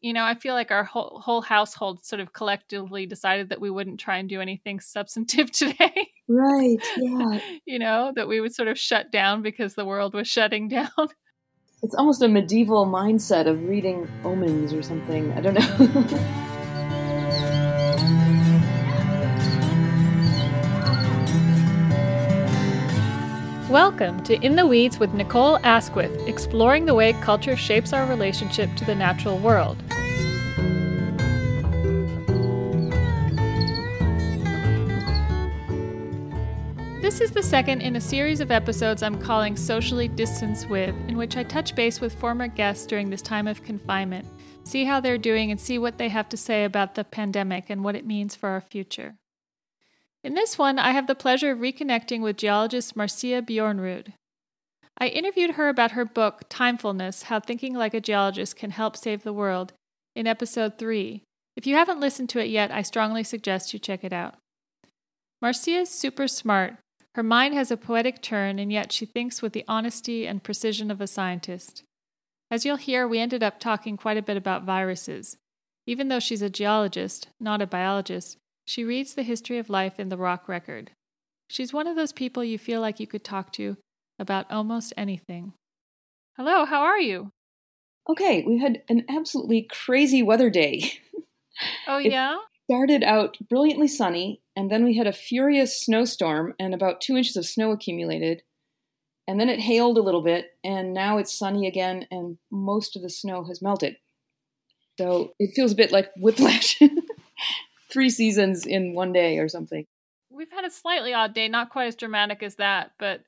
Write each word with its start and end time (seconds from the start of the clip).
You 0.00 0.12
know, 0.12 0.22
I 0.22 0.34
feel 0.34 0.54
like 0.54 0.70
our 0.70 0.84
whole, 0.84 1.20
whole 1.24 1.40
household 1.40 2.04
sort 2.04 2.20
of 2.20 2.32
collectively 2.32 3.04
decided 3.04 3.48
that 3.48 3.60
we 3.60 3.68
wouldn't 3.68 3.98
try 3.98 4.18
and 4.18 4.28
do 4.28 4.40
anything 4.40 4.78
substantive 4.78 5.50
today. 5.52 6.10
Right. 6.28 6.78
Yeah. 6.96 7.40
you 7.66 7.80
know, 7.80 8.12
that 8.14 8.28
we 8.28 8.40
would 8.40 8.54
sort 8.54 8.68
of 8.68 8.78
shut 8.78 9.10
down 9.10 9.42
because 9.42 9.74
the 9.74 9.84
world 9.84 10.14
was 10.14 10.28
shutting 10.28 10.68
down. 10.68 10.88
It's 11.80 11.94
almost 11.94 12.22
a 12.22 12.28
medieval 12.28 12.86
mindset 12.86 13.46
of 13.46 13.62
reading 13.68 14.08
omens 14.24 14.72
or 14.72 14.82
something. 14.82 15.32
I 15.34 15.40
don't 15.40 15.54
know. 15.54 16.48
Welcome 23.70 24.24
to 24.24 24.34
In 24.44 24.56
the 24.56 24.66
Weeds 24.66 24.98
with 24.98 25.12
Nicole 25.12 25.58
Asquith, 25.58 26.26
exploring 26.26 26.86
the 26.86 26.94
way 26.94 27.12
culture 27.12 27.54
shapes 27.54 27.92
our 27.92 28.06
relationship 28.06 28.74
to 28.76 28.84
the 28.86 28.94
natural 28.94 29.38
world. 29.38 29.76
This 37.08 37.22
is 37.22 37.30
the 37.30 37.42
second 37.42 37.80
in 37.80 37.96
a 37.96 38.02
series 38.02 38.40
of 38.40 38.50
episodes 38.50 39.02
I'm 39.02 39.18
calling 39.18 39.56
Socially 39.56 40.08
Distance 40.08 40.66
With, 40.66 40.94
in 41.08 41.16
which 41.16 41.38
I 41.38 41.42
touch 41.42 41.74
base 41.74 42.02
with 42.02 42.12
former 42.12 42.48
guests 42.48 42.84
during 42.84 43.08
this 43.08 43.22
time 43.22 43.46
of 43.46 43.64
confinement, 43.64 44.26
see 44.64 44.84
how 44.84 45.00
they're 45.00 45.16
doing, 45.16 45.50
and 45.50 45.58
see 45.58 45.78
what 45.78 45.96
they 45.96 46.10
have 46.10 46.28
to 46.28 46.36
say 46.36 46.64
about 46.64 46.96
the 46.96 47.04
pandemic 47.04 47.70
and 47.70 47.82
what 47.82 47.96
it 47.96 48.06
means 48.06 48.34
for 48.34 48.50
our 48.50 48.60
future. 48.60 49.14
In 50.22 50.34
this 50.34 50.58
one, 50.58 50.78
I 50.78 50.90
have 50.90 51.06
the 51.06 51.14
pleasure 51.14 51.50
of 51.50 51.60
reconnecting 51.60 52.20
with 52.20 52.36
geologist 52.36 52.94
Marcia 52.94 53.40
Bjornerud. 53.40 54.12
I 54.98 55.06
interviewed 55.06 55.52
her 55.52 55.70
about 55.70 55.92
her 55.92 56.04
book, 56.04 56.50
Timefulness 56.50 57.22
How 57.22 57.40
Thinking 57.40 57.72
Like 57.72 57.94
a 57.94 58.02
Geologist 58.02 58.54
Can 58.56 58.72
Help 58.72 58.98
Save 58.98 59.22
the 59.22 59.32
World, 59.32 59.72
in 60.14 60.26
episode 60.26 60.76
3. 60.76 61.22
If 61.56 61.66
you 61.66 61.74
haven't 61.74 62.00
listened 62.00 62.28
to 62.28 62.38
it 62.38 62.50
yet, 62.50 62.70
I 62.70 62.82
strongly 62.82 63.24
suggest 63.24 63.72
you 63.72 63.78
check 63.78 64.04
it 64.04 64.12
out. 64.12 64.34
Marcia 65.40 65.70
is 65.70 65.88
super 65.88 66.28
smart. 66.28 66.76
Her 67.18 67.24
mind 67.24 67.52
has 67.54 67.72
a 67.72 67.76
poetic 67.76 68.22
turn, 68.22 68.60
and 68.60 68.70
yet 68.70 68.92
she 68.92 69.04
thinks 69.04 69.42
with 69.42 69.52
the 69.52 69.64
honesty 69.66 70.24
and 70.24 70.40
precision 70.40 70.88
of 70.88 71.00
a 71.00 71.08
scientist. 71.08 71.82
As 72.48 72.64
you'll 72.64 72.76
hear, 72.76 73.08
we 73.08 73.18
ended 73.18 73.42
up 73.42 73.58
talking 73.58 73.96
quite 73.96 74.16
a 74.16 74.22
bit 74.22 74.36
about 74.36 74.62
viruses. 74.62 75.36
Even 75.84 76.06
though 76.06 76.20
she's 76.20 76.42
a 76.42 76.48
geologist, 76.48 77.26
not 77.40 77.60
a 77.60 77.66
biologist, 77.66 78.36
she 78.68 78.84
reads 78.84 79.14
the 79.14 79.24
history 79.24 79.58
of 79.58 79.68
life 79.68 79.98
in 79.98 80.10
the 80.10 80.16
rock 80.16 80.48
record. 80.48 80.92
She's 81.50 81.72
one 81.72 81.88
of 81.88 81.96
those 81.96 82.12
people 82.12 82.44
you 82.44 82.56
feel 82.56 82.80
like 82.80 83.00
you 83.00 83.08
could 83.08 83.24
talk 83.24 83.52
to 83.54 83.76
about 84.20 84.48
almost 84.48 84.92
anything. 84.96 85.54
Hello, 86.36 86.66
how 86.66 86.82
are 86.82 87.00
you? 87.00 87.32
Okay, 88.08 88.44
we 88.46 88.58
had 88.58 88.82
an 88.88 89.04
absolutely 89.08 89.62
crazy 89.68 90.22
weather 90.22 90.50
day. 90.50 90.92
Oh, 91.88 91.98
yeah? 91.98 92.36
Started 92.68 93.02
out 93.02 93.38
brilliantly 93.48 93.88
sunny, 93.88 94.42
and 94.54 94.70
then 94.70 94.84
we 94.84 94.96
had 94.96 95.06
a 95.06 95.12
furious 95.12 95.80
snowstorm, 95.80 96.54
and 96.58 96.74
about 96.74 97.00
two 97.00 97.16
inches 97.16 97.36
of 97.36 97.46
snow 97.46 97.72
accumulated. 97.72 98.42
And 99.26 99.40
then 99.40 99.48
it 99.48 99.60
hailed 99.60 99.98
a 99.98 100.02
little 100.02 100.22
bit, 100.22 100.50
and 100.62 100.92
now 100.92 101.18
it's 101.18 101.32
sunny 101.32 101.66
again, 101.66 102.06
and 102.10 102.38
most 102.50 102.96
of 102.96 103.02
the 103.02 103.10
snow 103.10 103.44
has 103.44 103.62
melted. 103.62 103.96
So 104.98 105.32
it 105.38 105.54
feels 105.54 105.72
a 105.72 105.76
bit 105.76 105.92
like 105.92 106.10
whiplash. 106.16 106.78
three 107.90 108.10
seasons 108.10 108.66
in 108.66 108.94
one 108.94 109.12
day 109.12 109.38
or 109.38 109.48
something. 109.48 109.84
We've 110.30 110.50
had 110.50 110.64
a 110.64 110.70
slightly 110.70 111.14
odd 111.14 111.34
day, 111.34 111.48
not 111.48 111.70
quite 111.70 111.86
as 111.86 111.96
dramatic 111.96 112.42
as 112.42 112.56
that, 112.56 112.92
but 112.98 113.22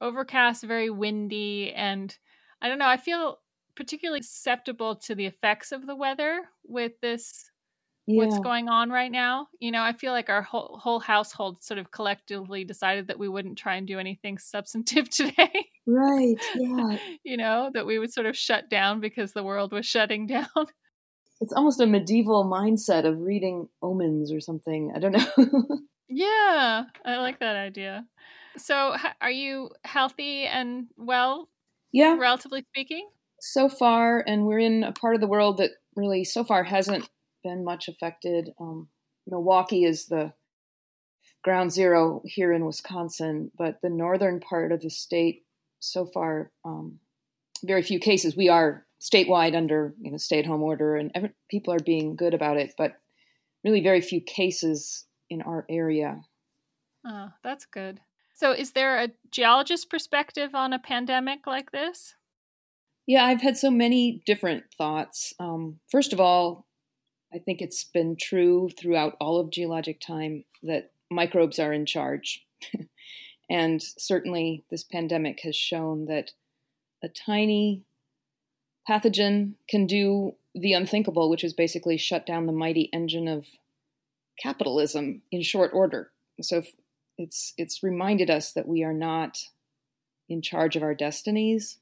overcast, 0.00 0.62
very 0.62 0.90
windy, 0.90 1.72
and 1.72 2.16
I 2.60 2.68
don't 2.68 2.78
know, 2.78 2.86
I 2.86 2.96
feel 2.96 3.38
particularly 3.74 4.22
susceptible 4.22 4.94
to 4.96 5.14
the 5.14 5.26
effects 5.26 5.72
of 5.72 5.86
the 5.86 5.96
weather 5.96 6.42
with 6.64 7.00
this 7.00 7.50
yeah. 8.06 8.24
what's 8.24 8.38
going 8.38 8.68
on 8.68 8.90
right 8.90 9.10
now. 9.10 9.48
You 9.60 9.72
know, 9.72 9.82
I 9.82 9.92
feel 9.92 10.12
like 10.12 10.28
our 10.28 10.42
whole 10.42 10.78
whole 10.82 11.00
household 11.00 11.62
sort 11.62 11.78
of 11.78 11.90
collectively 11.90 12.64
decided 12.64 13.08
that 13.08 13.18
we 13.18 13.28
wouldn't 13.28 13.58
try 13.58 13.76
and 13.76 13.86
do 13.86 13.98
anything 13.98 14.38
substantive 14.38 15.10
today. 15.10 15.66
Right. 15.86 16.36
Yeah. 16.54 16.98
you 17.24 17.36
know, 17.36 17.70
that 17.74 17.86
we 17.86 17.98
would 17.98 18.12
sort 18.12 18.26
of 18.26 18.36
shut 18.36 18.70
down 18.70 19.00
because 19.00 19.32
the 19.32 19.42
world 19.42 19.72
was 19.72 19.84
shutting 19.86 20.26
down 20.26 20.46
it's 21.40 21.52
almost 21.52 21.80
a 21.80 21.86
medieval 21.86 22.44
mindset 22.44 23.04
of 23.04 23.20
reading 23.20 23.68
omens 23.82 24.32
or 24.32 24.40
something. 24.40 24.92
I 24.94 24.98
don't 24.98 25.12
know. 25.12 25.78
yeah, 26.08 26.84
I 27.04 27.16
like 27.16 27.40
that 27.40 27.56
idea. 27.56 28.06
So, 28.56 28.96
are 29.20 29.30
you 29.30 29.70
healthy 29.84 30.46
and 30.46 30.86
well? 30.96 31.48
Yeah, 31.92 32.16
relatively 32.16 32.64
speaking. 32.70 33.08
So 33.40 33.68
far, 33.68 34.24
and 34.26 34.46
we're 34.46 34.60
in 34.60 34.84
a 34.84 34.92
part 34.92 35.16
of 35.16 35.20
the 35.20 35.26
world 35.26 35.58
that 35.58 35.72
really, 35.96 36.24
so 36.24 36.44
far, 36.44 36.62
hasn't 36.64 37.08
been 37.44 37.64
much 37.64 37.86
affected. 37.88 38.52
Um, 38.58 38.88
Milwaukee 39.26 39.84
is 39.84 40.06
the 40.06 40.32
ground 41.44 41.72
zero 41.72 42.22
here 42.24 42.52
in 42.52 42.64
Wisconsin, 42.64 43.52
but 43.56 43.80
the 43.82 43.90
northern 43.90 44.40
part 44.40 44.72
of 44.72 44.80
the 44.80 44.90
state, 44.90 45.44
so 45.78 46.06
far, 46.06 46.50
um, 46.64 46.98
very 47.62 47.82
few 47.82 48.00
cases. 48.00 48.36
We 48.36 48.48
are 48.48 48.86
statewide 49.00 49.54
under 49.54 49.94
you 50.00 50.10
know 50.10 50.16
stay-at-home 50.16 50.62
order, 50.62 50.96
and 50.96 51.12
every, 51.14 51.30
people 51.50 51.72
are 51.72 51.78
being 51.78 52.16
good 52.16 52.34
about 52.34 52.56
it, 52.56 52.72
but 52.76 52.94
really 53.62 53.82
very 53.82 54.00
few 54.00 54.20
cases 54.20 55.04
in 55.30 55.42
our 55.42 55.64
area. 55.68 56.22
Oh, 57.06 57.28
that's 57.42 57.66
good. 57.66 58.00
So, 58.34 58.52
is 58.52 58.72
there 58.72 58.98
a 59.00 59.10
geologist 59.30 59.90
perspective 59.90 60.54
on 60.54 60.72
a 60.72 60.78
pandemic 60.78 61.46
like 61.46 61.70
this? 61.70 62.14
Yeah, 63.06 63.24
I've 63.24 63.42
had 63.42 63.56
so 63.56 63.70
many 63.70 64.22
different 64.24 64.64
thoughts. 64.76 65.34
Um, 65.38 65.78
first 65.90 66.12
of 66.12 66.20
all, 66.20 66.66
I 67.34 67.38
think 67.38 67.60
it's 67.60 67.84
been 67.84 68.16
true 68.16 68.70
throughout 68.78 69.16
all 69.20 69.40
of 69.40 69.50
geologic 69.50 70.00
time 70.00 70.44
that 70.62 70.92
microbes 71.10 71.58
are 71.58 71.72
in 71.72 71.84
charge. 71.84 72.46
and 73.50 73.82
certainly, 73.82 74.64
this 74.70 74.84
pandemic 74.84 75.40
has 75.42 75.56
shown 75.56 76.06
that 76.06 76.30
a 77.02 77.08
tiny 77.08 77.82
pathogen 78.88 79.54
can 79.68 79.86
do 79.86 80.34
the 80.54 80.74
unthinkable, 80.74 81.28
which 81.28 81.42
is 81.42 81.52
basically 81.52 81.96
shut 81.96 82.24
down 82.24 82.46
the 82.46 82.52
mighty 82.52 82.88
engine 82.92 83.26
of 83.26 83.46
capitalism 84.40 85.22
in 85.32 85.42
short 85.42 85.72
order. 85.74 86.10
So 86.40 86.62
it's 87.18 87.54
it's 87.56 87.82
reminded 87.82 88.30
us 88.30 88.52
that 88.52 88.68
we 88.68 88.84
are 88.84 88.92
not 88.92 89.38
in 90.28 90.40
charge 90.40 90.76
of 90.76 90.82
our 90.82 90.94
destinies. 90.94 91.78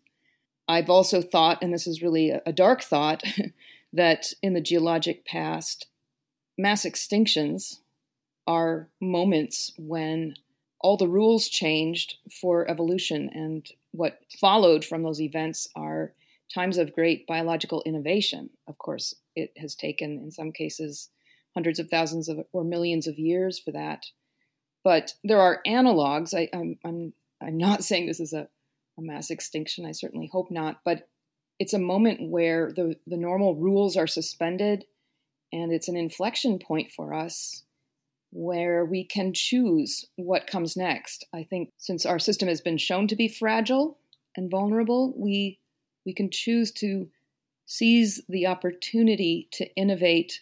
I've 0.68 0.90
also 0.90 1.20
thought, 1.20 1.62
and 1.62 1.74
this 1.74 1.86
is 1.86 2.02
really 2.02 2.30
a, 2.30 2.40
a 2.46 2.52
dark 2.52 2.82
thought, 2.82 3.22
that 3.92 4.32
in 4.42 4.54
the 4.54 4.60
geologic 4.60 5.24
past, 5.24 5.86
mass 6.58 6.84
extinctions 6.84 7.78
are 8.46 8.88
moments 9.00 9.72
when 9.76 10.34
all 10.80 10.96
the 10.96 11.08
rules 11.08 11.48
changed 11.48 12.16
for 12.40 12.68
evolution, 12.68 13.30
and 13.32 13.70
what 13.92 14.18
followed 14.40 14.84
from 14.84 15.02
those 15.02 15.20
events 15.20 15.68
are 15.76 16.12
times 16.52 16.76
of 16.76 16.92
great 16.92 17.26
biological 17.26 17.82
innovation. 17.86 18.50
Of 18.66 18.78
course, 18.78 19.14
it 19.36 19.52
has 19.56 19.74
taken, 19.74 20.18
in 20.18 20.30
some 20.32 20.52
cases, 20.52 21.08
hundreds 21.54 21.78
of 21.78 21.88
thousands 21.88 22.28
of 22.28 22.44
or 22.52 22.64
millions 22.64 23.06
of 23.06 23.18
years 23.18 23.58
for 23.58 23.70
that. 23.72 24.06
But 24.82 25.14
there 25.22 25.40
are 25.40 25.62
analogs. 25.66 26.34
I, 26.34 26.48
am 26.52 26.78
I'm, 26.84 26.90
I'm 26.90 27.12
I'm 27.40 27.58
not 27.58 27.84
saying 27.84 28.06
this 28.06 28.20
is 28.20 28.32
a, 28.32 28.48
a 28.98 29.02
mass 29.02 29.30
extinction. 29.30 29.86
I 29.86 29.92
certainly 29.92 30.28
hope 30.32 30.50
not. 30.50 30.80
But 30.84 31.08
it's 31.58 31.74
a 31.74 31.78
moment 31.78 32.30
where 32.30 32.72
the 32.74 32.96
the 33.06 33.16
normal 33.16 33.54
rules 33.56 33.96
are 33.96 34.06
suspended, 34.06 34.84
and 35.52 35.72
it's 35.72 35.88
an 35.88 35.96
inflection 35.96 36.58
point 36.58 36.90
for 36.92 37.14
us 37.14 37.62
where 38.32 38.84
we 38.84 39.04
can 39.04 39.34
choose 39.34 40.06
what 40.16 40.46
comes 40.46 40.76
next. 40.76 41.26
I 41.34 41.44
think 41.44 41.70
since 41.76 42.06
our 42.06 42.18
system 42.18 42.48
has 42.48 42.62
been 42.62 42.78
shown 42.78 43.06
to 43.08 43.16
be 43.16 43.28
fragile 43.28 43.98
and 44.36 44.50
vulnerable, 44.50 45.12
we 45.16 45.58
we 46.04 46.14
can 46.14 46.30
choose 46.30 46.72
to 46.72 47.08
seize 47.66 48.22
the 48.28 48.46
opportunity 48.46 49.48
to 49.52 49.72
innovate 49.76 50.40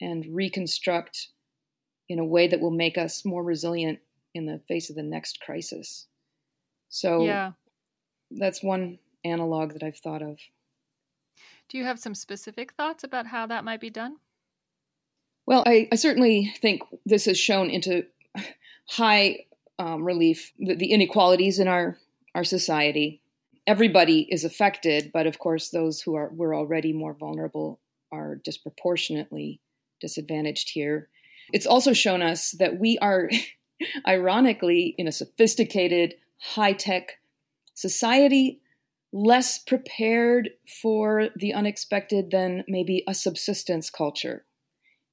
and 0.00 0.24
reconstruct 0.30 1.28
in 2.08 2.18
a 2.18 2.24
way 2.24 2.48
that 2.48 2.60
will 2.60 2.70
make 2.70 2.96
us 2.96 3.24
more 3.24 3.42
resilient 3.42 3.98
in 4.34 4.46
the 4.46 4.60
face 4.68 4.90
of 4.90 4.96
the 4.96 5.02
next 5.02 5.40
crisis. 5.40 6.06
So, 6.88 7.24
yeah. 7.24 7.52
that's 8.30 8.62
one 8.62 8.98
analog 9.24 9.72
that 9.72 9.82
I've 9.82 9.98
thought 9.98 10.22
of. 10.22 10.38
Do 11.70 11.78
you 11.78 11.84
have 11.84 11.98
some 11.98 12.14
specific 12.14 12.72
thoughts 12.72 13.04
about 13.04 13.26
how 13.26 13.46
that 13.46 13.64
might 13.64 13.80
be 13.80 13.90
done? 13.90 14.16
Well, 15.46 15.62
I, 15.66 15.88
I 15.90 15.94
certainly 15.94 16.52
think 16.60 16.82
this 17.06 17.24
has 17.24 17.38
shown 17.38 17.70
into 17.70 18.04
high 18.88 19.46
um, 19.78 20.04
relief 20.04 20.52
the, 20.58 20.74
the 20.74 20.92
inequalities 20.92 21.58
in 21.58 21.68
our, 21.68 21.96
our 22.34 22.44
society 22.44 23.22
everybody 23.70 24.26
is 24.30 24.44
affected, 24.44 25.10
but 25.12 25.28
of 25.28 25.38
course, 25.38 25.70
those 25.70 26.00
who 26.00 26.16
are 26.16 26.30
were 26.34 26.54
already 26.54 26.92
more 26.92 27.14
vulnerable 27.14 27.80
are 28.10 28.34
disproportionately 28.44 29.60
disadvantaged 30.00 30.70
here. 30.70 31.08
It's 31.52 31.66
also 31.66 31.92
shown 31.92 32.20
us 32.20 32.52
that 32.58 32.80
we 32.80 32.98
are, 32.98 33.30
ironically, 34.08 34.94
in 34.98 35.06
a 35.06 35.12
sophisticated, 35.12 36.14
high 36.38 36.72
tech 36.72 37.20
society, 37.74 38.60
less 39.12 39.58
prepared 39.58 40.50
for 40.82 41.28
the 41.36 41.52
unexpected 41.52 42.30
than 42.30 42.64
maybe 42.68 43.02
a 43.08 43.14
subsistence 43.14 43.90
culture. 43.90 44.44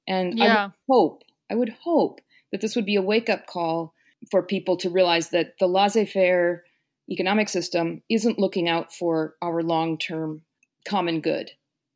And 0.06 0.38
yeah. 0.38 0.44
I 0.44 0.64
would 0.66 0.72
hope, 0.88 1.22
I 1.50 1.54
would 1.54 1.74
hope 1.82 2.20
that 2.52 2.60
this 2.60 2.76
would 2.76 2.86
be 2.86 2.96
a 2.96 3.02
wake 3.02 3.28
up 3.28 3.46
call 3.46 3.94
for 4.30 4.42
people 4.42 4.76
to 4.78 4.90
realize 4.90 5.30
that 5.30 5.54
the 5.58 5.66
laissez 5.66 6.06
faire 6.06 6.64
economic 7.10 7.48
system 7.48 8.02
isn't 8.08 8.38
looking 8.38 8.68
out 8.68 8.92
for 8.92 9.34
our 9.42 9.62
long 9.62 9.98
term 9.98 10.42
common 10.86 11.20
good. 11.20 11.50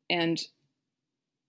And 0.09 0.39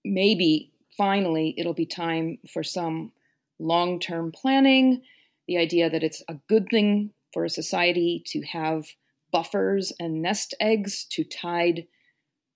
maybe 0.05 0.73
finally 0.97 1.55
it'll 1.59 1.75
be 1.75 1.87
time 1.87 2.39
for 2.53 2.63
some 2.63 3.13
long 3.59 3.99
term 4.01 4.33
planning, 4.33 5.03
the 5.47 5.59
idea 5.59 5.91
that 5.91 6.03
it's 6.03 6.23
a 6.29 6.37
good 6.49 6.69
thing 6.71 7.11
for 7.33 7.45
a 7.45 7.51
society 7.51 8.23
to 8.27 8.43
have 8.43 8.87
buffers 9.35 9.93
and 9.99 10.23
nest 10.23 10.55
eggs 10.61 11.05
to 11.11 11.25
tide 11.25 11.89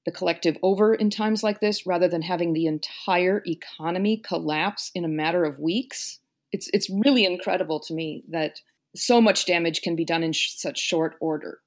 the 0.06 0.12
collective 0.12 0.56
over 0.62 0.94
in 0.94 1.10
times 1.10 1.42
like 1.42 1.58
this 1.58 1.84
rather 1.84 2.06
than 2.06 2.22
having 2.22 2.52
the 2.52 2.66
entire 2.66 3.42
economy 3.44 4.16
collapse 4.16 4.92
in 4.94 5.04
a 5.04 5.08
matter 5.08 5.44
of 5.44 5.58
weeks. 5.58 6.20
It's, 6.52 6.70
it's 6.72 6.88
really 6.88 7.25
incredible 7.26 7.80
to 7.80 7.94
me 7.94 8.22
that 8.30 8.60
so 8.94 9.20
much 9.20 9.44
damage 9.44 9.82
can 9.82 9.96
be 9.96 10.04
done 10.04 10.22
in 10.22 10.32
sh- 10.32 10.54
such 10.54 10.78
short 10.78 11.16
order. 11.20 11.58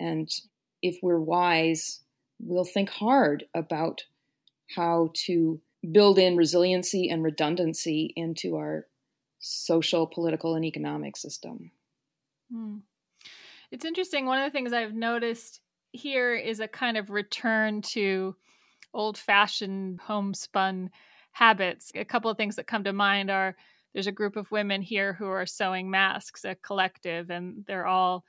And 0.00 0.28
if 0.80 0.96
we're 1.02 1.20
wise, 1.20 2.00
we'll 2.40 2.64
think 2.64 2.88
hard 2.88 3.44
about 3.54 4.04
how 4.74 5.10
to 5.26 5.60
build 5.92 6.18
in 6.18 6.34
resiliency 6.34 7.10
and 7.10 7.22
redundancy 7.22 8.14
into 8.16 8.56
our 8.56 8.86
social, 9.38 10.06
political, 10.06 10.54
and 10.54 10.64
economic 10.64 11.14
system. 11.16 11.72
Hmm. 12.50 12.78
It's 13.70 13.84
interesting. 13.84 14.26
One 14.26 14.38
of 14.38 14.44
the 14.44 14.56
things 14.56 14.72
I've 14.72 14.94
noticed 14.94 15.60
here 15.92 16.34
is 16.34 16.60
a 16.60 16.68
kind 16.68 16.96
of 16.96 17.10
return 17.10 17.82
to 17.82 18.36
old 18.94 19.18
fashioned 19.18 20.00
homespun 20.00 20.90
habits. 21.32 21.90
A 21.94 22.04
couple 22.04 22.30
of 22.30 22.36
things 22.36 22.56
that 22.56 22.66
come 22.66 22.84
to 22.84 22.92
mind 22.92 23.30
are 23.30 23.56
there's 23.92 24.06
a 24.06 24.12
group 24.12 24.36
of 24.36 24.50
women 24.50 24.82
here 24.82 25.14
who 25.14 25.26
are 25.26 25.46
sewing 25.46 25.90
masks, 25.90 26.44
a 26.44 26.54
collective, 26.54 27.30
and 27.30 27.64
they're 27.66 27.86
all 27.86 28.24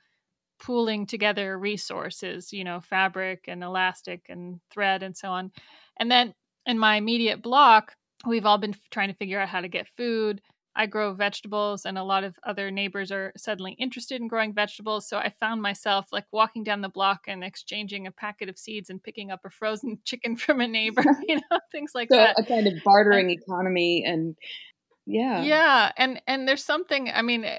pooling 0.58 1.06
together 1.06 1.58
resources, 1.58 2.52
you 2.52 2.64
know, 2.64 2.80
fabric 2.80 3.44
and 3.48 3.62
elastic 3.62 4.22
and 4.28 4.60
thread 4.70 5.02
and 5.02 5.16
so 5.16 5.28
on. 5.28 5.52
And 6.00 6.10
then 6.10 6.34
in 6.66 6.78
my 6.78 6.96
immediate 6.96 7.42
block, 7.42 7.94
we've 8.26 8.46
all 8.46 8.58
been 8.58 8.74
trying 8.90 9.08
to 9.08 9.16
figure 9.16 9.40
out 9.40 9.48
how 9.48 9.60
to 9.60 9.68
get 9.68 9.88
food. 9.96 10.40
I 10.78 10.86
grow 10.86 11.12
vegetables, 11.12 11.84
and 11.84 11.98
a 11.98 12.04
lot 12.04 12.22
of 12.22 12.38
other 12.46 12.70
neighbors 12.70 13.10
are 13.10 13.32
suddenly 13.36 13.72
interested 13.72 14.20
in 14.20 14.28
growing 14.28 14.54
vegetables. 14.54 15.08
So 15.08 15.18
I 15.18 15.34
found 15.40 15.60
myself 15.60 16.06
like 16.12 16.26
walking 16.30 16.62
down 16.62 16.82
the 16.82 16.88
block 16.88 17.22
and 17.26 17.42
exchanging 17.42 18.06
a 18.06 18.12
packet 18.12 18.48
of 18.48 18.56
seeds 18.56 18.88
and 18.88 19.02
picking 19.02 19.32
up 19.32 19.40
a 19.44 19.50
frozen 19.50 19.98
chicken 20.04 20.36
from 20.36 20.60
a 20.60 20.68
neighbor, 20.68 21.02
you 21.26 21.34
know, 21.34 21.58
things 21.72 21.90
like 21.96 22.08
so 22.12 22.16
that. 22.16 22.38
A 22.38 22.44
kind 22.44 22.68
of 22.68 22.74
bartering 22.84 23.30
economy, 23.30 24.04
and 24.06 24.36
yeah, 25.04 25.42
yeah, 25.42 25.92
and 25.96 26.22
and 26.28 26.46
there's 26.46 26.64
something. 26.64 27.10
I 27.12 27.22
mean, 27.22 27.44
eh, 27.44 27.58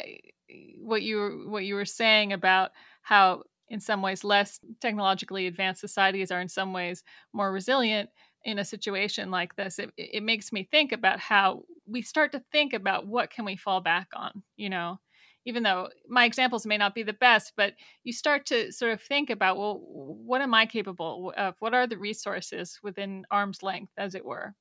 what 0.80 1.02
you 1.02 1.18
were, 1.18 1.50
what 1.50 1.66
you 1.66 1.76
were 1.76 1.84
saying 1.84 2.32
about 2.32 2.72
how 3.02 3.44
in 3.68 3.82
some 3.82 4.02
ways 4.02 4.24
less 4.24 4.62
technologically 4.80 5.46
advanced 5.46 5.82
societies 5.82 6.32
are 6.32 6.40
in 6.40 6.50
some 6.50 6.72
ways 6.72 7.04
more 7.34 7.52
resilient 7.52 8.10
in 8.44 8.60
a 8.60 8.66
situation 8.66 9.32
like 9.32 9.56
this 9.56 9.80
it, 9.80 9.92
it 9.98 10.24
makes 10.24 10.52
me 10.52 10.68
think 10.70 10.92
about 10.92 11.20
how 11.20 11.64
we 11.88 12.02
start 12.02 12.32
to 12.32 12.44
think 12.52 12.74
about 12.74 13.08
what 13.08 13.32
can 13.32 13.46
we 13.46 13.56
fall 13.56 13.82
back 13.82 14.08
on 14.16 14.44
you 14.56 14.70
know? 14.70 15.00
Even 15.46 15.64
though 15.64 15.88
my 16.08 16.26
examples 16.26 16.66
may 16.66 16.78
not 16.78 16.94
be 16.94 17.04
the 17.04 17.14
best 17.14 17.54
but 17.58 17.74
you 18.04 18.14
start 18.14 18.46
to 18.48 18.72
sort 18.72 18.92
of 18.92 19.02
think 19.02 19.30
about 19.30 19.58
well 19.58 19.80
what 19.82 20.42
am 20.42 20.54
i 20.54 20.66
capable 20.66 21.34
of? 21.38 21.56
What 21.60 21.74
are 21.74 21.88
the 21.88 21.98
resources 21.98 22.80
within 22.84 23.26
arm's 23.32 23.64
length 23.64 23.94
as 23.98 24.16
it 24.16 24.26
were? 24.26 24.56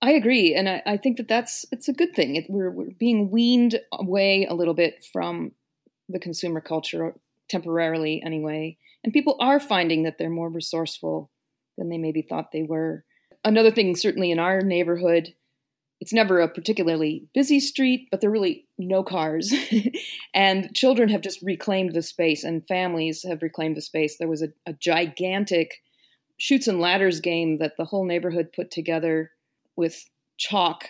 I 0.00 0.12
agree 0.12 0.54
and 0.54 0.68
i, 0.68 0.82
I 0.84 0.96
think 0.96 1.16
that 1.18 1.28
that's 1.28 1.64
it's 1.72 1.88
a 1.88 1.92
good 1.92 2.14
thing. 2.14 2.36
It, 2.36 2.46
we're, 2.48 2.70
we're 2.70 2.90
being 2.98 3.30
weaned 3.30 3.78
away 3.92 4.46
a 4.46 4.54
little 4.54 4.74
bit 4.74 5.04
from 5.12 5.52
the 6.08 6.18
consumer 6.18 6.60
culture 6.60 7.14
temporarily 7.48 8.22
anyway 8.24 8.76
and 9.04 9.12
people 9.12 9.36
are 9.40 9.60
finding 9.60 10.04
that 10.04 10.16
they're 10.18 10.30
more 10.30 10.48
resourceful 10.48 11.30
than 11.76 11.88
they 11.88 11.98
maybe 11.98 12.22
thought 12.22 12.52
they 12.52 12.62
were. 12.62 13.04
Another 13.44 13.70
thing, 13.70 13.96
certainly 13.96 14.30
in 14.30 14.38
our 14.38 14.60
neighborhood, 14.60 15.34
it's 16.00 16.12
never 16.12 16.40
a 16.40 16.48
particularly 16.48 17.28
busy 17.32 17.60
street, 17.60 18.08
but 18.10 18.20
there 18.20 18.28
are 18.28 18.32
really 18.32 18.66
no 18.76 19.02
cars. 19.02 19.54
and 20.34 20.74
children 20.74 21.08
have 21.08 21.20
just 21.20 21.40
reclaimed 21.42 21.92
the 21.92 22.02
space, 22.02 22.44
and 22.44 22.66
families 22.66 23.24
have 23.28 23.42
reclaimed 23.42 23.76
the 23.76 23.82
space. 23.82 24.18
There 24.18 24.28
was 24.28 24.42
a, 24.42 24.48
a 24.66 24.72
gigantic 24.72 25.82
Chutes 26.38 26.66
and 26.66 26.80
Ladders 26.80 27.20
game 27.20 27.58
that 27.58 27.76
the 27.78 27.84
whole 27.84 28.04
neighborhood 28.04 28.52
put 28.52 28.70
together 28.72 29.30
with 29.76 30.04
chalk 30.38 30.88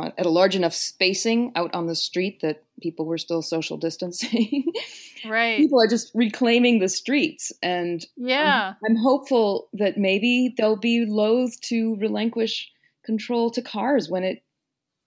uh, 0.00 0.10
at 0.18 0.26
a 0.26 0.30
large 0.30 0.56
enough 0.56 0.74
spacing 0.74 1.52
out 1.54 1.74
on 1.74 1.86
the 1.86 1.94
street 1.94 2.40
that 2.40 2.62
people 2.80 3.06
were 3.06 3.18
still 3.18 3.42
social 3.42 3.76
distancing. 3.76 4.64
right. 5.28 5.58
People 5.58 5.80
are 5.80 5.88
just 5.88 6.10
reclaiming 6.14 6.78
the 6.78 6.88
streets. 6.88 7.52
And 7.62 8.04
yeah, 8.16 8.74
I'm, 8.84 8.96
I'm, 8.96 8.96
hopeful 8.96 9.68
that 9.74 9.96
maybe 9.96 10.54
they'll 10.56 10.76
be 10.76 11.04
loath 11.06 11.60
to 11.62 11.96
relinquish 11.96 12.70
control 13.04 13.50
to 13.50 13.62
cars 13.62 14.08
when 14.08 14.24
it 14.24 14.42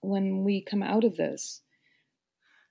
when 0.01 0.43
we 0.43 0.61
come 0.61 0.83
out 0.83 1.03
of 1.03 1.15
this. 1.15 1.61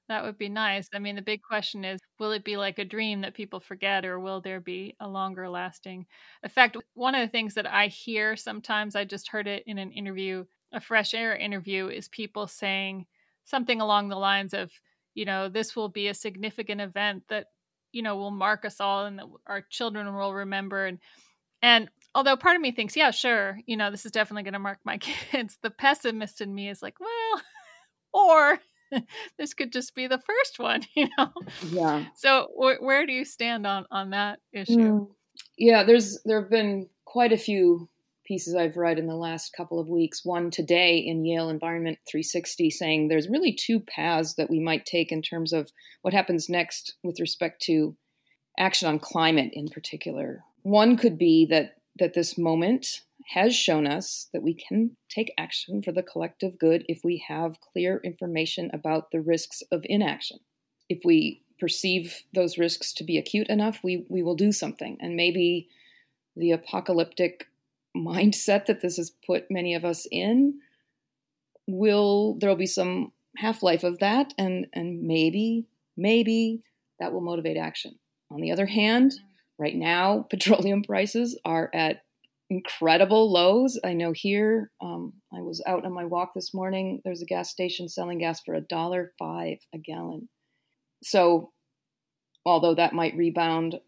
That 0.09 0.25
would 0.25 0.37
be 0.37 0.49
nice. 0.49 0.89
I 0.93 0.99
mean, 0.99 1.17
the 1.17 1.23
big 1.23 1.43
question 1.43 1.85
is 1.85 2.01
will 2.19 2.33
it 2.33 2.45
be 2.45 2.57
like 2.57 2.79
a 2.79 2.85
dream 2.85 3.23
that 3.23 3.35
people 3.35 3.61
forget, 3.61 4.05
or 4.05 4.21
will 4.21 4.41
there 4.41 4.61
be 4.61 4.95
a 5.01 5.09
longer 5.09 5.49
lasting 5.49 6.07
effect? 6.43 6.77
One 6.95 7.15
of 7.15 7.23
the 7.23 7.31
things 7.31 7.55
that 7.55 7.67
I 7.67 7.87
hear 7.87 8.37
sometimes, 8.37 8.95
I 8.95 9.05
just 9.05 9.29
heard 9.29 9.47
it 9.47 9.63
in 9.67 9.79
an 9.79 9.91
interview 9.93 10.45
a 10.73 10.81
fresh 10.81 11.15
air 11.15 11.37
interview 11.37 11.89
is 11.89 12.09
people 12.09 12.47
saying 12.47 13.07
something 13.45 13.81
along 13.81 14.09
the 14.09 14.17
lines 14.17 14.55
of, 14.55 14.71
you 15.15 15.25
know, 15.25 15.49
this 15.49 15.77
will 15.77 15.89
be 15.89 16.09
a 16.09 16.15
significant 16.15 16.81
event 16.81 17.25
that, 17.29 17.47
you 17.93 18.03
know, 18.03 18.17
will 18.17 18.31
mark 18.31 18.65
us 18.65 18.81
all 18.81 19.05
and 19.05 19.19
that 19.19 19.27
our 19.47 19.63
children 19.63 20.15
will 20.15 20.33
remember. 20.33 20.87
And, 20.87 20.99
and 21.61 21.91
although 22.15 22.37
part 22.37 22.57
of 22.57 22.63
me 22.63 22.73
thinks, 22.73 22.97
yeah, 22.97 23.11
sure, 23.11 23.59
you 23.67 23.77
know, 23.77 23.91
this 23.91 24.07
is 24.07 24.13
definitely 24.13 24.45
going 24.45 24.53
to 24.55 24.59
mark 24.59 24.79
my 24.85 24.99
kids, 24.99 25.59
the 25.63 25.71
pessimist 25.71 26.41
in 26.41 26.55
me 26.55 26.69
is 26.69 26.83
like, 26.83 26.99
well, 27.01 27.43
or 28.13 28.59
this 29.39 29.55
could 29.55 29.73
just 29.73 29.95
be 29.95 30.07
the 30.07 30.19
first 30.19 30.59
one, 30.59 30.83
you 30.95 31.09
know? 31.19 31.33
Yeah. 31.69 32.05
So 32.17 32.49
wh- 32.57 32.83
where 32.83 33.07
do 33.07 33.13
you 33.13 33.25
stand 33.25 33.67
on, 33.67 33.87
on 33.91 34.11
that 34.11 34.41
issue? 34.53 34.77
Mm. 34.77 35.09
Yeah, 35.59 35.83
there's, 35.83 36.21
there 36.25 36.41
have 36.41 36.51
been 36.51 36.89
quite 37.05 37.33
a 37.33 37.39
few 37.39 37.89
pieces 38.25 38.55
I've 38.55 38.77
read 38.77 38.99
in 38.99 39.07
the 39.07 39.15
last 39.15 39.53
couple 39.57 39.79
of 39.79 39.89
weeks. 39.89 40.25
One 40.25 40.51
today 40.51 40.99
in 40.99 41.25
Yale 41.25 41.49
Environment 41.49 41.99
360 42.09 42.71
saying 42.71 43.09
there's 43.09 43.29
really 43.29 43.53
two 43.53 43.81
paths 43.81 44.35
that 44.35 44.51
we 44.51 44.61
might 44.61 44.87
take 44.87 45.13
in 45.13 45.23
terms 45.23 45.53
of 45.53 45.71
what 46.03 46.15
happens 46.15 46.49
next 46.49 46.95
with 47.03 47.21
respect 47.21 47.63
to 47.63 47.97
action 48.59 48.89
on 48.89 48.99
climate 48.99 49.51
in 49.53 49.69
particular. 49.69 50.45
One 50.63 50.97
could 50.97 51.19
be 51.19 51.47
that 51.47 51.77
that 51.99 52.15
this 52.15 52.39
moment 52.39 53.03
has 53.29 53.55
shown 53.55 53.87
us 53.87 54.29
that 54.33 54.43
we 54.43 54.55
can 54.55 54.97
take 55.09 55.33
action 55.39 55.83
for 55.83 55.93
the 55.93 56.03
collective 56.03 56.59
good 56.59 56.85
if 56.89 57.01
we 57.05 57.25
have 57.29 57.61
clear 57.61 58.01
information 58.03 58.71
about 58.73 59.11
the 59.11 59.21
risks 59.21 59.63
of 59.71 59.83
inaction. 59.85 60.39
If 60.89 61.01
we 61.05 61.43
perceive 61.61 62.23
those 62.35 62.59
risks 62.59 62.93
to 62.95 63.05
be 63.05 63.19
acute 63.19 63.49
enough, 63.49 63.81
we, 63.85 64.05
we 64.09 64.23
will 64.23 64.35
do 64.35 64.53
something. 64.53 64.99
And 65.01 65.17
maybe 65.17 65.69
the 66.35 66.53
apocalyptic 66.53 67.47
mindset 67.97 68.67
that 68.67 68.81
this 68.81 68.97
has 68.97 69.13
put 69.27 69.51
many 69.51 69.75
of 69.75 69.85
us 69.85 70.07
in 70.11 70.59
will 71.69 72.37
there'll 72.41 72.57
be 72.57 72.67
some 72.67 73.13
half-life 73.37 73.85
of 73.85 73.99
that 74.01 74.33
and 74.39 74.67
and 74.73 75.03
maybe 75.03 75.67
maybe 75.97 76.63
that 77.01 77.13
will 77.13 77.21
motivate 77.21 77.57
action. 77.57 77.99
On 78.31 78.41
the 78.41 78.53
other 78.53 78.67
hand 78.67 79.13
right 79.59 79.77
now 79.77 80.27
petroleum 80.31 80.83
prices 80.83 81.39
are 81.45 81.71
at 81.75 82.03
incredible 82.51 83.33
lows. 83.33 83.79
I 83.83 83.95
know 83.95 84.13
here 84.13 84.71
um, 84.83 85.15
i 85.33 85.41
was 85.41 85.63
out 85.67 85.85
on 85.87 85.93
my 85.93 86.05
walk 86.05 86.33
this 86.35 86.53
morning 86.53 87.01
there's 87.05 87.23
a 87.23 87.27
gas 87.27 87.51
station 87.51 87.89
selling 87.89 88.19
gas 88.19 88.41
for 88.45 88.55
a 88.55 88.61
dollar 88.61 89.13
five 89.19 89.59
a 89.75 89.79
gallon. 89.79 90.29
So 91.03 91.53
although 92.45 92.75
that 92.75 92.93
might 92.93 93.17
rebound 93.17 93.81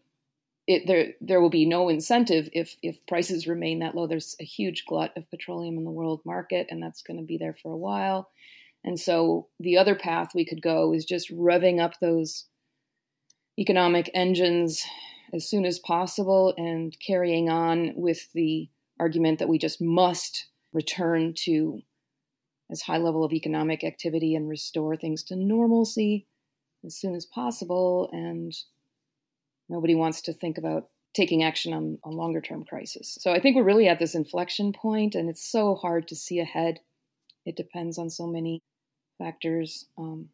it, 0.67 0.87
there 0.87 1.13
there 1.21 1.41
will 1.41 1.49
be 1.49 1.65
no 1.65 1.89
incentive 1.89 2.49
if 2.53 2.75
if 2.81 3.05
prices 3.07 3.47
remain 3.47 3.79
that 3.79 3.95
low. 3.95 4.07
There's 4.07 4.35
a 4.39 4.45
huge 4.45 4.85
glut 4.85 5.15
of 5.15 5.29
petroleum 5.29 5.77
in 5.77 5.83
the 5.83 5.91
world 5.91 6.21
market, 6.25 6.67
and 6.69 6.81
that's 6.81 7.03
going 7.03 7.17
to 7.17 7.25
be 7.25 7.37
there 7.37 7.55
for 7.61 7.71
a 7.71 7.77
while. 7.77 8.29
And 8.83 8.99
so 8.99 9.47
the 9.59 9.77
other 9.77 9.95
path 9.95 10.35
we 10.35 10.45
could 10.45 10.61
go 10.61 10.93
is 10.93 11.05
just 11.05 11.31
revving 11.31 11.79
up 11.79 11.99
those 11.99 12.45
economic 13.57 14.09
engines 14.13 14.85
as 15.33 15.49
soon 15.49 15.65
as 15.65 15.79
possible 15.79 16.53
and 16.57 16.95
carrying 17.05 17.49
on 17.49 17.93
with 17.95 18.31
the 18.33 18.69
argument 18.99 19.39
that 19.39 19.49
we 19.49 19.57
just 19.57 19.81
must 19.81 20.47
return 20.71 21.33
to 21.35 21.81
as 22.71 22.81
high 22.81 22.97
level 22.97 23.23
of 23.23 23.33
economic 23.33 23.83
activity 23.83 24.35
and 24.35 24.49
restore 24.49 24.95
things 24.95 25.23
to 25.23 25.35
normalcy 25.35 26.27
as 26.85 26.95
soon 26.95 27.15
as 27.15 27.25
possible 27.25 28.09
and 28.11 28.53
Nobody 29.69 29.95
wants 29.95 30.21
to 30.23 30.33
think 30.33 30.57
about 30.57 30.89
taking 31.15 31.43
action 31.43 31.73
on 31.73 31.97
a 32.03 32.09
longer 32.09 32.41
term 32.41 32.63
crisis. 32.65 33.17
So 33.19 33.31
I 33.31 33.39
think 33.39 33.55
we're 33.55 33.63
really 33.63 33.87
at 33.87 33.99
this 33.99 34.15
inflection 34.15 34.73
point, 34.73 35.15
and 35.15 35.29
it's 35.29 35.45
so 35.45 35.75
hard 35.75 36.07
to 36.09 36.15
see 36.15 36.39
ahead. 36.39 36.79
It 37.45 37.55
depends 37.55 37.97
on 37.97 38.09
so 38.09 38.27
many 38.27 38.61
factors. 39.17 39.85
Um, 39.97 40.29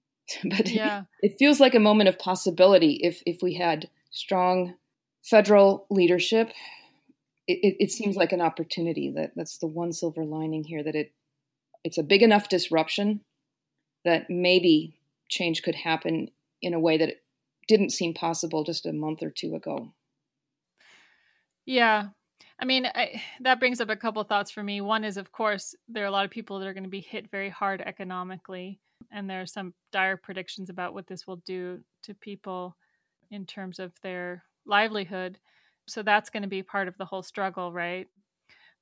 but 0.44 0.68
yeah. 0.70 1.02
it, 1.20 1.32
it 1.32 1.38
feels 1.38 1.60
like 1.60 1.74
a 1.74 1.80
moment 1.80 2.08
of 2.08 2.18
possibility 2.18 3.00
if 3.02 3.22
if 3.26 3.42
we 3.42 3.54
had 3.54 3.88
strong 4.10 4.74
federal 5.22 5.86
leadership. 5.90 6.50
It, 7.48 7.58
it, 7.62 7.76
it 7.84 7.92
seems 7.92 8.14
like 8.16 8.32
an 8.32 8.40
opportunity 8.40 9.12
that 9.16 9.32
that's 9.34 9.58
the 9.58 9.66
one 9.66 9.92
silver 9.92 10.24
lining 10.24 10.62
here 10.64 10.82
that 10.82 10.94
it 10.94 11.12
it's 11.84 11.98
a 11.98 12.02
big 12.02 12.22
enough 12.22 12.48
disruption 12.48 13.20
that 14.04 14.30
maybe 14.30 14.94
change 15.28 15.62
could 15.62 15.74
happen 15.74 16.30
in 16.60 16.74
a 16.74 16.80
way 16.80 16.96
that 16.96 17.08
it 17.08 17.21
didn't 17.68 17.90
seem 17.90 18.14
possible 18.14 18.64
just 18.64 18.86
a 18.86 18.92
month 18.92 19.22
or 19.22 19.30
two 19.30 19.54
ago. 19.54 19.92
Yeah. 21.64 22.08
I 22.58 22.64
mean, 22.64 22.86
I, 22.86 23.22
that 23.40 23.60
brings 23.60 23.80
up 23.80 23.90
a 23.90 23.96
couple 23.96 24.22
thoughts 24.24 24.50
for 24.50 24.62
me. 24.62 24.80
One 24.80 25.04
is, 25.04 25.16
of 25.16 25.32
course, 25.32 25.74
there 25.88 26.04
are 26.04 26.08
a 26.08 26.12
lot 26.12 26.24
of 26.24 26.30
people 26.30 26.58
that 26.58 26.66
are 26.66 26.74
going 26.74 26.84
to 26.84 26.90
be 26.90 27.00
hit 27.00 27.30
very 27.30 27.50
hard 27.50 27.80
economically, 27.80 28.80
and 29.10 29.28
there 29.28 29.40
are 29.40 29.46
some 29.46 29.74
dire 29.90 30.16
predictions 30.16 30.70
about 30.70 30.94
what 30.94 31.06
this 31.06 31.26
will 31.26 31.42
do 31.44 31.80
to 32.04 32.14
people 32.14 32.76
in 33.30 33.46
terms 33.46 33.78
of 33.78 33.92
their 34.02 34.44
livelihood. 34.66 35.38
So 35.86 36.02
that's 36.02 36.30
going 36.30 36.42
to 36.42 36.48
be 36.48 36.62
part 36.62 36.88
of 36.88 36.96
the 36.98 37.04
whole 37.04 37.22
struggle, 37.22 37.72
right? 37.72 38.06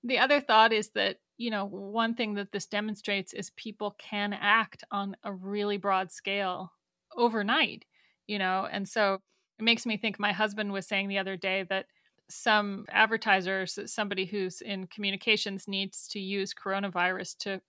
The 0.05 0.19
other 0.19 0.41
thought 0.41 0.73
is 0.73 0.91
that, 0.91 1.17
you 1.39 1.51
know, 1.51 1.65
one 1.67 2.15
thing 2.15 2.35
that 2.35 2.53
this 2.53 2.67
demonstrates 2.67 3.33
is 3.33 3.51
people 3.51 3.95
can 3.99 4.33
act 4.33 4.85
on 4.91 5.17
a 5.23 5.33
really 5.33 5.77
broad 5.77 6.11
scale 6.11 6.73
overnight, 7.17 7.85
you 8.31 8.39
know, 8.39 8.69
and 8.71 8.89
so 8.89 9.19
it 9.59 9.65
makes 9.65 9.85
me 9.85 9.97
think 9.97 10.21
my 10.21 10.31
husband 10.31 10.73
was 10.73 10.87
saying 10.87 11.09
the 11.09 11.19
other 11.19 11.37
day 11.37 11.65
that 11.69 11.87
some 12.29 12.87
advertisers, 12.89 13.77
somebody 13.87 14.25
who's 14.25 14.61
in 14.61 14.87
communications 14.87 15.67
needs 15.67 16.07
to 16.09 16.21
use 16.21 16.55
coronavirus 16.55 17.37
to 17.39 17.61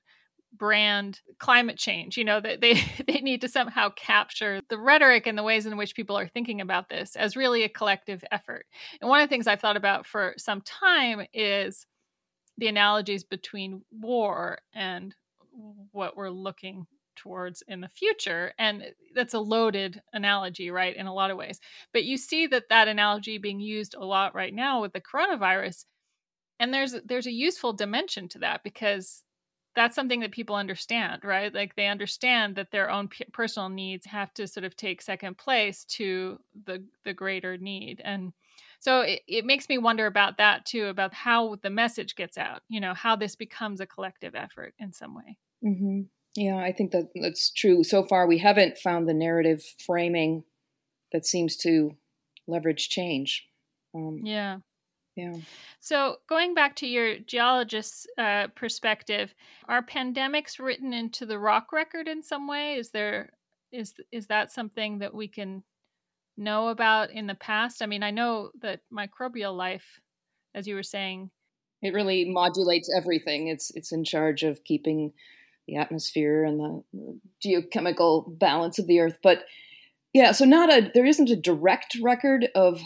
brand 0.53 1.21
climate 1.39 1.77
change 1.77 2.17
you 2.17 2.25
know? 2.25 2.39
That 2.39 2.61
they 2.61 2.73
they 3.07 3.21
need 3.21 3.41
to 3.41 3.49
somehow 3.49 3.89
capture 3.95 4.61
the 4.69 4.77
rhetoric 4.77 5.25
and 5.25 5.35
the 5.35 5.43
ways 5.43 5.65
in 5.65 5.77
which 5.77 5.95
people 5.95 6.15
are 6.15 6.27
thinking 6.27 6.61
about 6.61 6.89
this 6.89 7.15
as 7.15 7.35
really 7.35 7.63
a 7.63 7.69
collective 7.69 8.23
effort. 8.31 8.67
And 9.01 9.09
one 9.09 9.19
of 9.19 9.27
the 9.27 9.33
things 9.33 9.47
i've 9.47 9.61
thought 9.61 9.77
about 9.77 10.05
for 10.05 10.35
some 10.37 10.61
time 10.61 11.25
is 11.33 11.87
the 12.59 12.67
analogies 12.67 13.23
between 13.23 13.81
war 13.91 14.59
and 14.75 15.15
what 15.91 16.15
we're 16.15 16.29
looking 16.29 16.85
towards 17.21 17.61
in 17.67 17.81
the 17.81 17.87
future 17.87 18.53
and 18.57 18.83
that's 19.13 19.35
a 19.35 19.39
loaded 19.39 20.01
analogy 20.13 20.71
right 20.71 20.95
in 20.95 21.05
a 21.05 21.13
lot 21.13 21.29
of 21.29 21.37
ways. 21.37 21.59
But 21.93 22.03
you 22.05 22.17
see 22.17 22.47
that 22.47 22.69
that 22.69 22.87
analogy 22.87 23.37
being 23.37 23.59
used 23.59 23.93
a 23.95 24.03
lot 24.05 24.33
right 24.33 24.53
now 24.53 24.81
with 24.81 24.93
the 24.93 25.01
coronavirus 25.01 25.85
and 26.59 26.73
there's 26.73 26.93
there's 27.05 27.27
a 27.27 27.31
useful 27.31 27.73
dimension 27.73 28.27
to 28.29 28.39
that 28.39 28.63
because 28.63 29.23
that's 29.75 29.95
something 29.95 30.19
that 30.21 30.31
people 30.31 30.55
understand 30.55 31.23
right? 31.23 31.53
Like 31.53 31.75
they 31.75 31.87
understand 31.87 32.55
that 32.55 32.71
their 32.71 32.89
own 32.91 33.07
p- 33.09 33.25
personal 33.33 33.69
needs 33.69 34.05
have 34.07 34.33
to 34.35 34.47
sort 34.47 34.65
of 34.65 34.75
take 34.75 35.01
second 35.01 35.37
place 35.37 35.85
to 35.85 36.39
the 36.65 36.83
the 37.05 37.13
greater 37.13 37.57
need. 37.57 38.01
And 38.03 38.33
so 38.79 39.01
it, 39.01 39.21
it 39.27 39.45
makes 39.45 39.69
me 39.69 39.77
wonder 39.77 40.07
about 40.07 40.37
that 40.37 40.65
too 40.65 40.87
about 40.87 41.13
how 41.13 41.55
the 41.61 41.69
message 41.69 42.15
gets 42.15 42.37
out 42.37 42.61
you 42.69 42.79
know 42.81 42.93
how 42.93 43.15
this 43.15 43.35
becomes 43.35 43.79
a 43.81 43.87
collective 43.87 44.35
effort 44.35 44.73
in 44.79 44.93
some 44.93 45.15
way. 45.15 45.37
Mm-hmm. 45.63 46.01
Yeah, 46.35 46.57
I 46.57 46.71
think 46.71 46.91
that 46.91 47.09
that's 47.15 47.51
true. 47.51 47.83
So 47.83 48.03
far, 48.03 48.27
we 48.27 48.37
haven't 48.37 48.77
found 48.77 49.07
the 49.07 49.13
narrative 49.13 49.63
framing 49.85 50.43
that 51.11 51.25
seems 51.25 51.57
to 51.57 51.97
leverage 52.47 52.89
change. 52.89 53.47
Um, 53.93 54.21
yeah. 54.23 54.57
Yeah. 55.15 55.33
So, 55.81 56.17
going 56.29 56.53
back 56.53 56.77
to 56.77 56.87
your 56.87 57.19
geologist's 57.19 58.07
uh, 58.17 58.47
perspective, 58.55 59.33
are 59.67 59.85
pandemics 59.85 60.57
written 60.57 60.93
into 60.93 61.25
the 61.25 61.37
rock 61.37 61.73
record 61.73 62.07
in 62.07 62.23
some 62.23 62.47
way? 62.47 62.75
Is 62.75 62.91
there 62.91 63.31
is 63.73 63.93
is 64.11 64.27
that 64.27 64.51
something 64.51 64.99
that 64.99 65.13
we 65.13 65.27
can 65.27 65.63
know 66.37 66.69
about 66.69 67.11
in 67.11 67.27
the 67.27 67.35
past? 67.35 67.81
I 67.81 67.87
mean, 67.87 68.03
I 68.03 68.11
know 68.11 68.51
that 68.61 68.81
microbial 68.93 69.55
life, 69.55 69.99
as 70.55 70.65
you 70.65 70.75
were 70.75 70.83
saying, 70.83 71.29
it 71.81 71.93
really 71.93 72.23
modulates 72.29 72.89
everything. 72.95 73.47
It's 73.47 73.69
it's 73.75 73.91
in 73.91 74.05
charge 74.05 74.43
of 74.43 74.63
keeping 74.63 75.11
the 75.71 75.77
atmosphere 75.77 76.43
and 76.43 76.59
the 76.59 77.19
geochemical 77.43 78.37
balance 78.37 78.77
of 78.77 78.87
the 78.87 78.99
earth. 78.99 79.17
But 79.23 79.45
yeah, 80.13 80.33
so 80.33 80.45
not 80.45 80.71
a 80.71 80.91
there 80.93 81.05
isn't 81.05 81.29
a 81.29 81.35
direct 81.35 81.97
record 82.01 82.49
of 82.53 82.81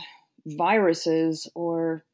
viruses 0.46 1.50
or 1.56 2.06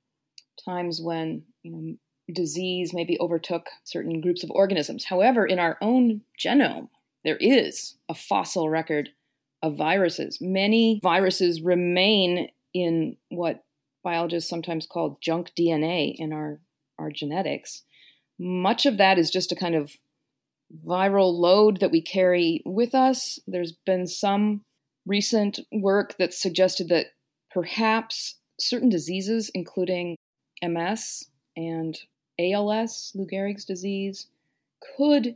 times 0.63 1.01
when 1.03 1.43
you 1.63 1.71
know 1.71 1.95
disease 2.33 2.93
maybe 2.93 3.19
overtook 3.19 3.67
certain 3.83 4.21
groups 4.21 4.43
of 4.43 4.51
organisms. 4.51 5.03
However, 5.03 5.45
in 5.45 5.59
our 5.59 5.77
own 5.81 6.21
genome, 6.39 6.87
there 7.25 7.37
is 7.37 7.95
a 8.07 8.13
fossil 8.13 8.69
record 8.69 9.09
of 9.61 9.75
viruses. 9.75 10.39
Many 10.39 11.01
viruses 11.03 11.61
remain 11.61 12.49
in 12.73 13.17
what 13.29 13.65
biologists 14.03 14.49
sometimes 14.49 14.87
call 14.87 15.19
junk 15.21 15.51
DNA 15.59 16.15
in 16.17 16.31
our, 16.31 16.59
our 16.97 17.11
genetics. 17.11 17.83
Much 18.39 18.85
of 18.85 18.97
that 18.97 19.19
is 19.19 19.29
just 19.29 19.51
a 19.51 19.55
kind 19.55 19.75
of 19.75 19.91
viral 20.85 21.33
load 21.33 21.79
that 21.79 21.91
we 21.91 22.01
carry 22.01 22.61
with 22.65 22.95
us. 22.95 23.39
There's 23.47 23.73
been 23.85 24.07
some 24.07 24.61
recent 25.05 25.59
work 25.71 26.17
that 26.17 26.33
suggested 26.33 26.89
that 26.89 27.07
perhaps 27.51 28.35
certain 28.59 28.89
diseases, 28.89 29.51
including 29.53 30.15
MS 30.63 31.25
and 31.55 31.99
ALS, 32.39 33.11
Lou 33.15 33.27
Gehrig's 33.27 33.65
disease, 33.65 34.27
could 34.97 35.35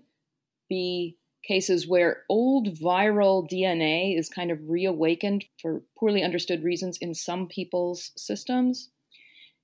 be 0.70 1.18
cases 1.44 1.88
where 1.88 2.24
old 2.30 2.76
viral 2.80 3.48
DNA 3.50 4.18
is 4.18 4.30
kind 4.30 4.52
of 4.52 4.70
reawakened 4.70 5.46
for 5.62 5.84
poorly 5.98 6.24
understood 6.24 6.64
reasons 6.64 6.98
in 7.00 7.14
some 7.14 7.48
people's 7.48 8.12
systems. 8.16 8.90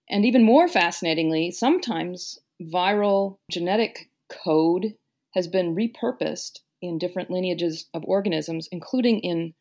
And 0.09 0.25
even 0.25 0.43
more 0.43 0.67
fascinatingly, 0.67 1.51
sometimes 1.51 2.39
viral 2.61 3.37
genetic 3.49 4.09
code 4.29 4.95
has 5.33 5.47
been 5.47 5.75
repurposed 5.75 6.59
in 6.81 6.97
different 6.97 7.29
lineages 7.29 7.87
of 7.93 8.03
organisms, 8.05 8.67
including 8.71 9.19
in 9.19 9.53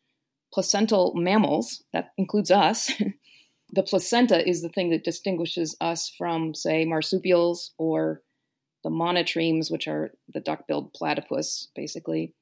placental 0.53 1.13
mammals. 1.15 1.83
That 1.93 2.11
includes 2.17 2.51
us. 2.51 2.91
the 3.71 3.83
placenta 3.83 4.47
is 4.47 4.61
the 4.61 4.69
thing 4.69 4.89
that 4.89 5.03
distinguishes 5.03 5.75
us 5.79 6.11
from, 6.17 6.53
say, 6.53 6.85
marsupials 6.85 7.71
or 7.77 8.21
the 8.83 8.89
monotremes, 8.89 9.71
which 9.71 9.87
are 9.87 10.11
the 10.33 10.39
duck 10.39 10.67
billed 10.67 10.93
platypus, 10.93 11.69
basically. 11.75 12.33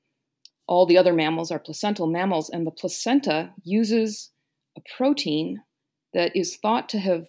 All 0.68 0.86
the 0.86 0.98
other 0.98 1.14
mammals 1.14 1.52
are 1.52 1.60
placental 1.60 2.08
mammals, 2.08 2.50
and 2.50 2.66
the 2.66 2.72
placenta 2.72 3.52
uses 3.64 4.32
a 4.78 4.82
protein 4.98 5.62
that 6.14 6.36
is 6.36 6.58
thought 6.58 6.90
to 6.90 7.00
have 7.00 7.28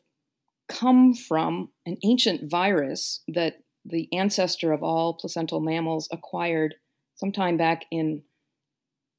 come 0.69 1.13
from 1.15 1.71
an 1.85 1.97
ancient 2.05 2.49
virus 2.51 3.23
that 3.29 3.57
the 3.85 4.09
ancestor 4.13 4.73
of 4.73 4.83
all 4.83 5.15
placental 5.15 5.61
mammals 5.61 6.09
acquired 6.11 6.75
sometime 7.17 7.57
back 7.57 7.85
in 7.91 8.23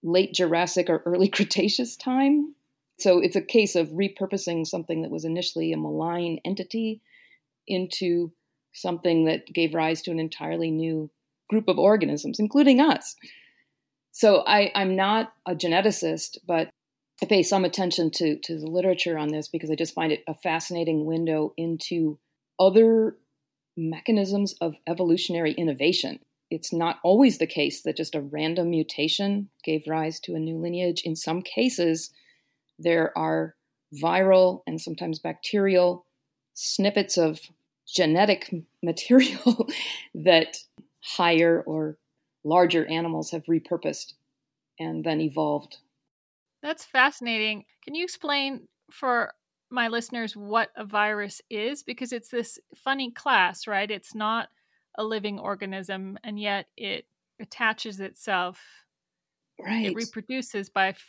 late 0.04 0.34
Jurassic 0.34 0.90
or 0.90 1.04
early 1.06 1.28
Cretaceous 1.30 1.96
time. 1.96 2.56
So 3.00 3.20
it's 3.20 3.36
a 3.36 3.42
case 3.42 3.76
of 3.76 3.90
repurposing 3.90 4.68
something 4.68 5.02
that 5.02 5.12
was 5.12 5.26
initially 5.26 5.74
a 5.74 5.78
malign 5.78 6.40
entity 6.46 7.02
into 7.68 8.32
something 8.74 9.26
that 9.26 9.48
gave 9.48 9.74
rise 9.74 10.02
to 10.04 10.12
an 10.12 10.20
entirely 10.20 10.72
new 10.72 11.10
group 11.50 11.68
of 11.68 11.80
organisms, 11.80 12.40
including 12.40 12.80
us. 12.80 13.16
So 14.12 14.42
I, 14.42 14.72
am 14.76 14.96
not 14.96 15.34
a 15.46 15.56
geneticist, 15.56 16.38
but 16.46 16.70
I 17.22 17.26
pay 17.26 17.44
some 17.44 17.66
attention 17.66 18.12
to, 18.12 18.38
to 18.38 18.60
the 18.60 18.68
literature 18.68 19.18
on 19.18 19.30
this 19.30 19.48
because 19.48 19.70
I 19.70 19.76
just 19.76 19.94
find 19.94 20.12
it 20.12 20.24
a 20.28 20.34
fascinating 20.34 21.06
window 21.06 21.54
into 21.58 22.18
other 22.60 23.16
mechanisms 23.78 24.54
of 24.62 24.76
evolutionary 24.88 25.54
innovation. 25.54 26.20
It's 26.50 26.74
not 26.74 27.00
always 27.04 27.38
the 27.38 27.48
case 27.48 27.82
that 27.84 27.98
just 27.98 28.16
a 28.16 28.22
random 28.22 28.70
mutation 28.70 29.50
gave 29.64 29.88
rise 29.88 30.20
to 30.22 30.36
a 30.36 30.40
new 30.40 30.58
lineage. 30.58 31.02
In 31.04 31.16
some 31.16 31.42
cases, 31.42 32.12
there 32.78 33.18
are 33.18 33.56
viral 33.94 34.62
and 34.68 34.80
sometimes 34.80 35.20
bacterial 35.20 36.06
snippets 36.54 37.18
of 37.18 37.40
genetic 37.88 38.54
material 38.84 39.70
that 40.14 40.58
higher 41.04 41.64
or 41.66 41.98
larger 42.44 42.86
animals 42.88 43.32
have 43.32 43.46
repurposed 43.46 44.14
and 44.80 45.04
then 45.04 45.22
evolved. 45.22 45.78
That's 46.62 46.84
fascinating. 46.84 47.66
Can 47.84 47.96
you 47.96 48.04
explain 48.04 48.68
for 48.92 49.34
my 49.72 49.88
listeners 49.88 50.36
what 50.36 50.70
a 50.76 50.86
virus 50.86 51.42
is 51.50 51.84
because 51.84 52.12
it's 52.12 52.30
this 52.30 52.60
funny 52.76 53.12
class, 53.12 53.68
right? 53.68 53.90
It's 53.90 54.14
not 54.14 54.50
a 54.96 55.04
living 55.04 55.40
organism, 55.40 56.20
and 56.24 56.40
yet 56.40 56.68
it 56.76 57.06
attaches 57.40 58.00
itself. 58.00 58.60
Right. 59.60 59.88
It 59.88 59.96
reproduces 59.96 60.70
by 60.70 60.90
f- 60.90 61.06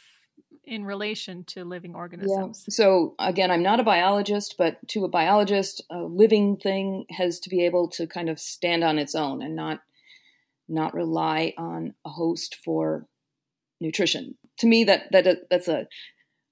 in 0.65 0.85
relation 0.85 1.45
to 1.45 1.65
living 1.65 1.95
organisms. 1.95 2.65
Yeah. 2.67 2.73
So 2.73 3.15
again, 3.19 3.51
I'm 3.51 3.63
not 3.63 3.81
a 3.81 3.85
biologist, 3.85 4.57
but 4.57 4.77
to 4.89 5.05
a 5.05 5.09
biologist, 5.09 5.83
a 5.91 6.03
living 6.03 6.57
thing 6.57 7.07
has 7.11 7.41
to 7.41 7.51
be 7.51 7.65
able 7.65 7.89
to 7.91 8.07
kind 8.07 8.29
of 8.29 8.39
stand 8.39 8.85
on 8.85 8.99
its 8.99 9.15
own 9.15 9.43
and 9.43 9.57
not 9.57 9.81
not 10.69 10.95
rely 10.95 11.53
on 11.59 11.95
a 12.05 12.09
host 12.09 12.57
for 12.65 13.07
nutrition. 13.81 14.37
To 14.59 14.67
me, 14.67 14.85
that 14.85 15.11
that 15.11 15.49
that's 15.51 15.69
a 15.69 15.87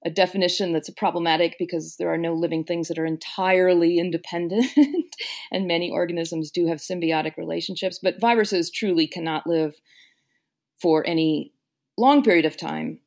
a 0.05 0.11
definition 0.11 0.73
that's 0.73 0.91
problematic 0.91 1.57
because 1.59 1.97
there 1.99 2.13
are 2.13 2.19
no 2.19 2.33
living 2.33 2.65
things 2.65 2.89
that 2.89 2.99
are 2.99 3.07
entirely 3.07 3.99
independent, 4.05 4.67
and 5.53 5.67
many 5.67 5.91
organisms 5.91 6.51
do 6.51 6.67
have 6.67 6.79
symbiotic 6.79 7.37
relationships. 7.37 7.99
But 8.03 8.21
viruses 8.21 8.71
truly 8.71 9.07
cannot 9.07 9.47
live 9.47 9.75
for 10.81 11.07
any 11.07 11.53
long 11.99 12.23
period 12.23 12.47
of 12.47 12.57
time 12.57 13.01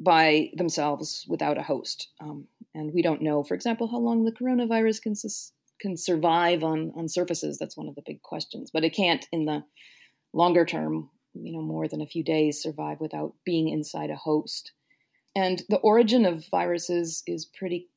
by 0.00 0.50
themselves 0.56 1.24
without 1.28 1.58
a 1.58 1.62
host. 1.62 2.08
Um, 2.20 2.46
and 2.74 2.92
we 2.92 3.02
don't 3.02 3.22
know, 3.22 3.44
for 3.44 3.54
example, 3.54 3.86
how 3.86 3.98
long 3.98 4.24
the 4.24 4.32
coronavirus 4.32 5.02
can 5.02 5.14
sus- 5.14 5.52
can 5.80 5.96
survive 5.96 6.64
on 6.64 6.92
on 6.96 7.08
surfaces. 7.08 7.58
That's 7.58 7.76
one 7.76 7.88
of 7.88 7.94
the 7.94 8.02
big 8.06 8.22
questions. 8.22 8.70
But 8.72 8.84
it 8.84 8.94
can't, 8.94 9.26
in 9.30 9.44
the 9.44 9.64
longer 10.32 10.64
term, 10.64 11.10
you 11.34 11.52
know, 11.52 11.62
more 11.62 11.88
than 11.88 12.00
a 12.00 12.06
few 12.06 12.24
days, 12.24 12.62
survive 12.62 13.00
without 13.00 13.34
being 13.44 13.68
inside 13.68 14.10
a 14.10 14.16
host. 14.16 14.72
And 15.36 15.62
the 15.68 15.78
origin 15.78 16.26
of 16.26 16.48
viruses 16.48 17.22
is 17.26 17.44
pretty 17.44 17.88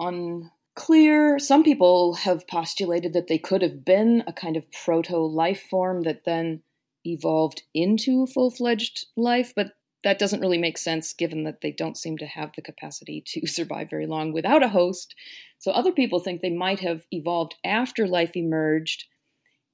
unclear. 0.00 1.38
Some 1.38 1.62
people 1.62 2.14
have 2.14 2.48
postulated 2.48 3.12
that 3.12 3.28
they 3.28 3.38
could 3.38 3.62
have 3.62 3.84
been 3.84 4.24
a 4.26 4.32
kind 4.32 4.56
of 4.56 4.64
proto 4.84 5.18
life 5.18 5.62
form 5.70 6.02
that 6.02 6.24
then 6.24 6.62
evolved 7.04 7.62
into 7.74 8.26
full 8.26 8.50
fledged 8.50 9.06
life, 9.16 9.52
but 9.54 9.72
that 10.02 10.18
doesn't 10.18 10.40
really 10.40 10.58
make 10.58 10.76
sense 10.76 11.14
given 11.14 11.44
that 11.44 11.60
they 11.62 11.72
don't 11.72 11.96
seem 11.96 12.18
to 12.18 12.26
have 12.26 12.50
the 12.54 12.62
capacity 12.62 13.22
to 13.26 13.46
survive 13.46 13.88
very 13.88 14.06
long 14.06 14.32
without 14.32 14.62
a 14.62 14.68
host. 14.68 15.14
So 15.58 15.70
other 15.70 15.92
people 15.92 16.18
think 16.18 16.40
they 16.40 16.50
might 16.50 16.80
have 16.80 17.06
evolved 17.10 17.54
after 17.64 18.06
life 18.06 18.36
emerged 18.36 19.04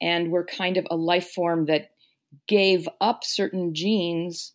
and 0.01 0.31
were 0.31 0.45
kind 0.45 0.77
of 0.77 0.87
a 0.91 0.97
life 0.97 1.31
form 1.31 1.67
that 1.67 1.91
gave 2.47 2.89
up 3.01 3.25
certain 3.25 3.75
genes 3.75 4.53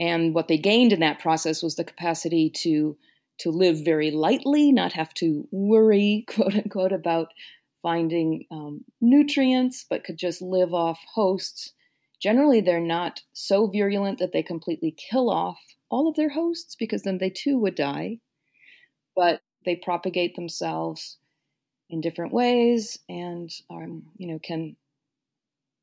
and 0.00 0.34
what 0.34 0.48
they 0.48 0.58
gained 0.58 0.92
in 0.92 1.00
that 1.00 1.18
process 1.18 1.62
was 1.62 1.76
the 1.76 1.84
capacity 1.84 2.50
to 2.50 2.96
to 3.40 3.50
live 3.50 3.84
very 3.84 4.10
lightly, 4.10 4.72
not 4.72 4.92
have 4.94 5.14
to 5.14 5.46
worry, 5.52 6.24
quote 6.28 6.54
unquote, 6.54 6.92
about 6.92 7.32
finding 7.82 8.46
um, 8.50 8.84
nutrients, 9.00 9.84
but 9.88 10.02
could 10.02 10.16
just 10.16 10.42
live 10.42 10.74
off 10.74 10.98
hosts. 11.14 11.72
Generally, 12.20 12.62
they're 12.62 12.80
not 12.80 13.22
so 13.32 13.68
virulent 13.68 14.18
that 14.18 14.32
they 14.32 14.42
completely 14.42 14.90
kill 14.90 15.30
off 15.30 15.58
all 15.88 16.08
of 16.08 16.16
their 16.16 16.28
hosts 16.28 16.74
because 16.76 17.02
then 17.02 17.18
they 17.18 17.30
too 17.30 17.56
would 17.58 17.76
die. 17.76 18.18
But 19.14 19.40
they 19.64 19.76
propagate 19.76 20.34
themselves 20.34 21.18
in 21.90 22.00
different 22.00 22.32
ways 22.32 22.98
and 23.08 23.50
um, 23.70 24.02
you 24.16 24.28
know 24.28 24.38
can 24.42 24.76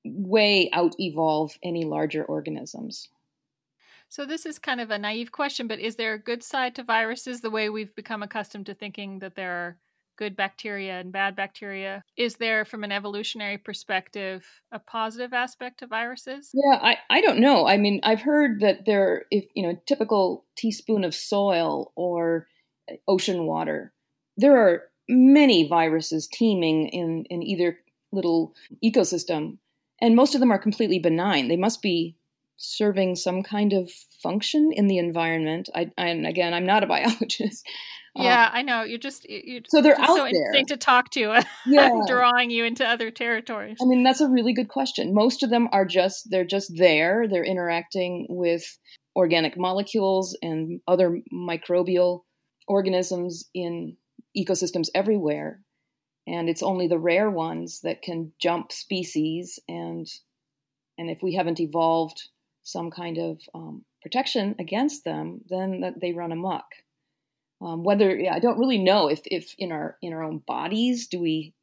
way 0.04 0.70
out 0.72 0.94
evolve 1.00 1.58
any 1.64 1.84
larger 1.84 2.24
organisms. 2.24 3.10
So 4.16 4.26
this 4.26 4.46
is 4.46 4.60
kind 4.60 4.80
of 4.80 4.92
a 4.92 4.98
naive 4.98 5.34
question, 5.34 5.68
but 5.68 5.82
is 5.82 5.98
there 5.98 6.14
a 6.14 6.18
good 6.18 6.42
side 6.42 6.74
to 6.76 6.84
viruses 6.84 7.42
the 7.42 7.50
way 7.50 7.68
we've 7.68 7.94
become 7.96 8.24
accustomed 8.24 8.66
to 8.68 8.74
thinking 8.74 9.20
that 9.20 9.36
there 9.36 9.52
are 9.52 9.78
good 10.18 10.38
bacteria 10.38 11.02
and 11.02 11.12
bad 11.12 11.36
bacteria? 11.36 12.02
Is 12.16 12.38
there, 12.38 12.64
from 12.64 12.86
an 12.86 12.94
evolutionary 12.94 13.58
perspective, 13.58 14.46
a 14.72 14.80
positive 14.80 15.34
aspect 15.34 15.80
to 15.80 15.88
viruses? 15.88 16.50
Yeah, 16.54 16.80
I, 16.82 16.96
I 17.10 17.20
don't 17.20 17.42
know. 17.42 17.68
I 17.68 17.76
mean, 17.76 18.00
I've 18.04 18.22
heard 18.22 18.62
that 18.62 18.86
there, 18.86 19.26
if 19.32 19.48
you 19.54 19.64
know, 19.64 19.72
a 19.72 19.82
typical 19.86 20.46
teaspoon 20.56 21.04
of 21.04 21.14
soil 21.14 21.92
or 21.98 22.48
uh, 22.90 22.96
ocean 23.10 23.46
water, 23.46 23.92
there 24.38 24.58
are 24.58 24.84
many 25.10 25.68
viruses 25.68 26.30
teeming 26.32 26.88
in 26.88 27.26
in 27.30 27.44
either 27.44 27.80
little 28.14 28.56
ecosystem, 28.82 29.58
and 30.00 30.16
most 30.16 30.36
of 30.36 30.40
them 30.40 30.54
are 30.54 30.58
completely 30.58 31.00
benign. 31.00 31.50
They 31.50 31.58
must 31.58 31.82
be 31.82 32.16
serving 32.58 33.16
some 33.16 33.44
kind 33.44 33.74
of 33.74 33.90
function 34.24 34.72
in 34.74 34.88
the 34.88 34.98
environment. 34.98 35.70
I, 35.74 35.92
and 35.98 36.26
again, 36.26 36.54
I'm 36.54 36.66
not 36.66 36.84
a 36.84 36.88
biologist. 36.96 37.68
Yeah, 38.16 38.46
um, 38.46 38.52
I 38.54 38.62
know. 38.62 38.84
You're 38.84 38.98
just 38.98 39.26
you're 39.30 39.62
so 39.68 39.82
they're 39.82 40.00
out 40.00 40.08
so 40.08 40.16
there. 40.16 40.28
interesting 40.28 40.66
to 40.68 40.78
talk 40.78 41.10
to. 41.12 41.44
Yeah, 41.66 41.90
drawing 42.08 42.52
you 42.52 42.64
into 42.64 42.88
other 42.88 43.12
territories. 43.12 43.78
I 43.82 43.86
mean, 43.86 44.04
that's 44.04 44.22
a 44.22 44.30
really 44.30 44.54
good 44.54 44.70
question. 44.70 45.14
Most 45.14 45.44
of 45.44 45.50
them 45.50 45.68
are 45.72 45.86
just 45.86 46.28
they're 46.30 46.46
just 46.46 46.72
there. 46.78 47.28
They're 47.28 47.44
interacting 47.44 48.28
with 48.30 48.64
organic 49.16 49.58
molecules 49.58 50.38
and 50.42 50.80
other 50.88 51.20
microbial 51.34 52.22
organisms 52.68 53.46
in 53.54 53.98
ecosystems 54.38 54.88
everywhere. 54.94 55.62
And 56.28 56.50
it's 56.50 56.64
only 56.64 56.88
the 56.88 57.00
rare 57.00 57.30
ones 57.30 57.82
that 57.84 58.02
can 58.02 58.32
jump 58.42 58.72
species 58.72 59.60
and 59.68 60.08
and 60.98 61.10
if 61.10 61.20
we 61.22 61.34
haven't 61.34 61.60
evolved 61.60 62.30
some 62.66 62.90
kind 62.90 63.18
of 63.20 63.40
um, 63.54 63.86
protection 64.02 64.56
against 64.60 65.06
them, 65.06 65.42
then 65.48 65.82
that 65.82 66.02
they 66.02 66.12
run 66.12 66.32
amok. 66.32 66.66
Um, 67.62 67.84
whether 67.84 68.14
yeah, 68.14 68.34
I 68.34 68.40
don't 68.40 68.60
really 68.60 68.80
know 68.80 69.08
if 69.08 69.22
if 69.26 69.56
in 69.58 69.72
our 69.72 69.98
in 70.02 70.12
our 70.12 70.24
own 70.24 70.40
bodies 70.46 71.08
do 71.08 71.20
we 71.20 71.54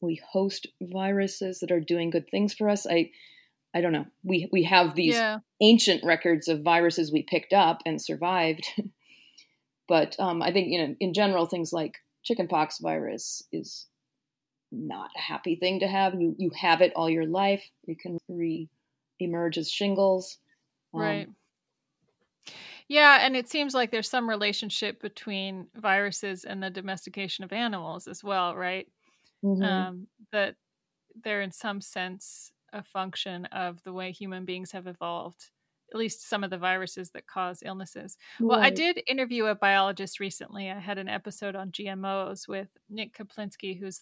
we 0.00 0.20
host 0.32 0.66
viruses 0.80 1.60
that 1.60 1.72
are 1.72 1.80
doing 1.80 2.10
good 2.10 2.28
things 2.30 2.54
for 2.54 2.70
us. 2.70 2.86
I 2.86 3.10
I 3.74 3.80
don't 3.80 3.92
know. 3.92 4.06
We 4.24 4.48
we 4.52 4.62
have 4.62 4.94
these 4.94 5.14
yeah. 5.14 5.38
ancient 5.60 6.04
records 6.04 6.48
of 6.48 6.62
viruses 6.62 7.12
we 7.12 7.22
picked 7.24 7.52
up 7.52 7.82
and 7.84 8.00
survived, 8.00 8.64
but 9.88 10.16
um, 10.18 10.42
I 10.42 10.52
think 10.52 10.68
you 10.68 10.86
know 10.86 10.94
in 11.00 11.12
general 11.12 11.46
things 11.46 11.72
like 11.72 11.96
chickenpox 12.22 12.78
virus 12.78 13.42
is 13.52 13.86
not 14.70 15.10
a 15.16 15.20
happy 15.20 15.56
thing 15.56 15.80
to 15.80 15.88
have. 15.88 16.14
You 16.14 16.36
you 16.38 16.50
have 16.54 16.82
it 16.82 16.92
all 16.94 17.10
your 17.10 17.26
life. 17.26 17.68
You 17.84 17.96
can 17.96 18.18
re 18.28 18.68
emerge 19.18 19.58
as 19.58 19.70
shingles. 19.70 20.38
Um, 20.94 21.00
right. 21.00 21.28
Yeah, 22.88 23.18
and 23.22 23.36
it 23.36 23.48
seems 23.48 23.74
like 23.74 23.90
there's 23.90 24.10
some 24.10 24.28
relationship 24.28 25.00
between 25.00 25.68
viruses 25.74 26.44
and 26.44 26.62
the 26.62 26.70
domestication 26.70 27.44
of 27.44 27.52
animals 27.52 28.06
as 28.06 28.22
well, 28.22 28.54
right? 28.54 28.86
Mm-hmm. 29.44 29.62
Um, 29.62 30.06
that 30.30 30.56
they're 31.24 31.40
in 31.42 31.52
some 31.52 31.80
sense 31.80 32.52
a 32.72 32.82
function 32.82 33.46
of 33.46 33.82
the 33.82 33.92
way 33.92 34.12
human 34.12 34.44
beings 34.44 34.72
have 34.72 34.86
evolved 34.86 35.50
at 35.92 35.98
least 35.98 36.28
some 36.28 36.42
of 36.42 36.50
the 36.50 36.58
viruses 36.58 37.10
that 37.10 37.26
cause 37.26 37.62
illnesses. 37.64 38.16
Right. 38.40 38.48
Well, 38.48 38.60
I 38.60 38.70
did 38.70 39.02
interview 39.06 39.46
a 39.46 39.54
biologist 39.54 40.20
recently. 40.20 40.70
I 40.70 40.78
had 40.78 40.98
an 40.98 41.08
episode 41.08 41.54
on 41.54 41.70
GMOs 41.70 42.48
with 42.48 42.68
Nick 42.88 43.16
Kaplinsky, 43.16 43.78
who's 43.78 44.00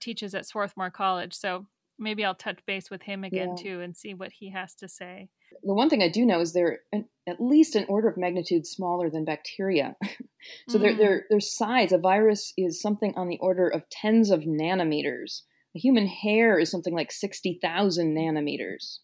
teaches 0.00 0.34
at 0.34 0.46
Swarthmore 0.46 0.90
College. 0.90 1.34
So 1.34 1.66
maybe 2.00 2.24
I'll 2.24 2.34
touch 2.34 2.60
base 2.66 2.90
with 2.90 3.02
him 3.02 3.22
again 3.22 3.54
yeah. 3.56 3.62
too 3.62 3.80
and 3.80 3.96
see 3.96 4.14
what 4.14 4.32
he 4.32 4.50
has 4.50 4.74
to 4.76 4.88
say. 4.88 5.28
The 5.62 5.74
one 5.74 5.90
thing 5.90 6.02
I 6.02 6.08
do 6.08 6.24
know 6.24 6.40
is 6.40 6.52
they're 6.52 6.80
an, 6.92 7.04
at 7.28 7.40
least 7.40 7.76
an 7.76 7.86
order 7.88 8.08
of 8.08 8.16
magnitude 8.16 8.66
smaller 8.66 9.10
than 9.10 9.24
bacteria. 9.24 9.96
so 10.68 10.78
mm. 10.78 10.82
their, 10.82 10.96
their, 10.96 11.24
their 11.30 11.40
size, 11.40 11.92
a 11.92 11.98
virus 11.98 12.52
is 12.56 12.80
something 12.80 13.12
on 13.16 13.28
the 13.28 13.38
order 13.40 13.68
of 13.68 13.88
tens 13.90 14.30
of 14.30 14.40
nanometers. 14.42 15.42
A 15.76 15.78
human 15.78 16.06
hair 16.06 16.58
is 16.58 16.70
something 16.70 16.94
like 16.94 17.12
60,000 17.12 18.16
nanometers. 18.16 18.98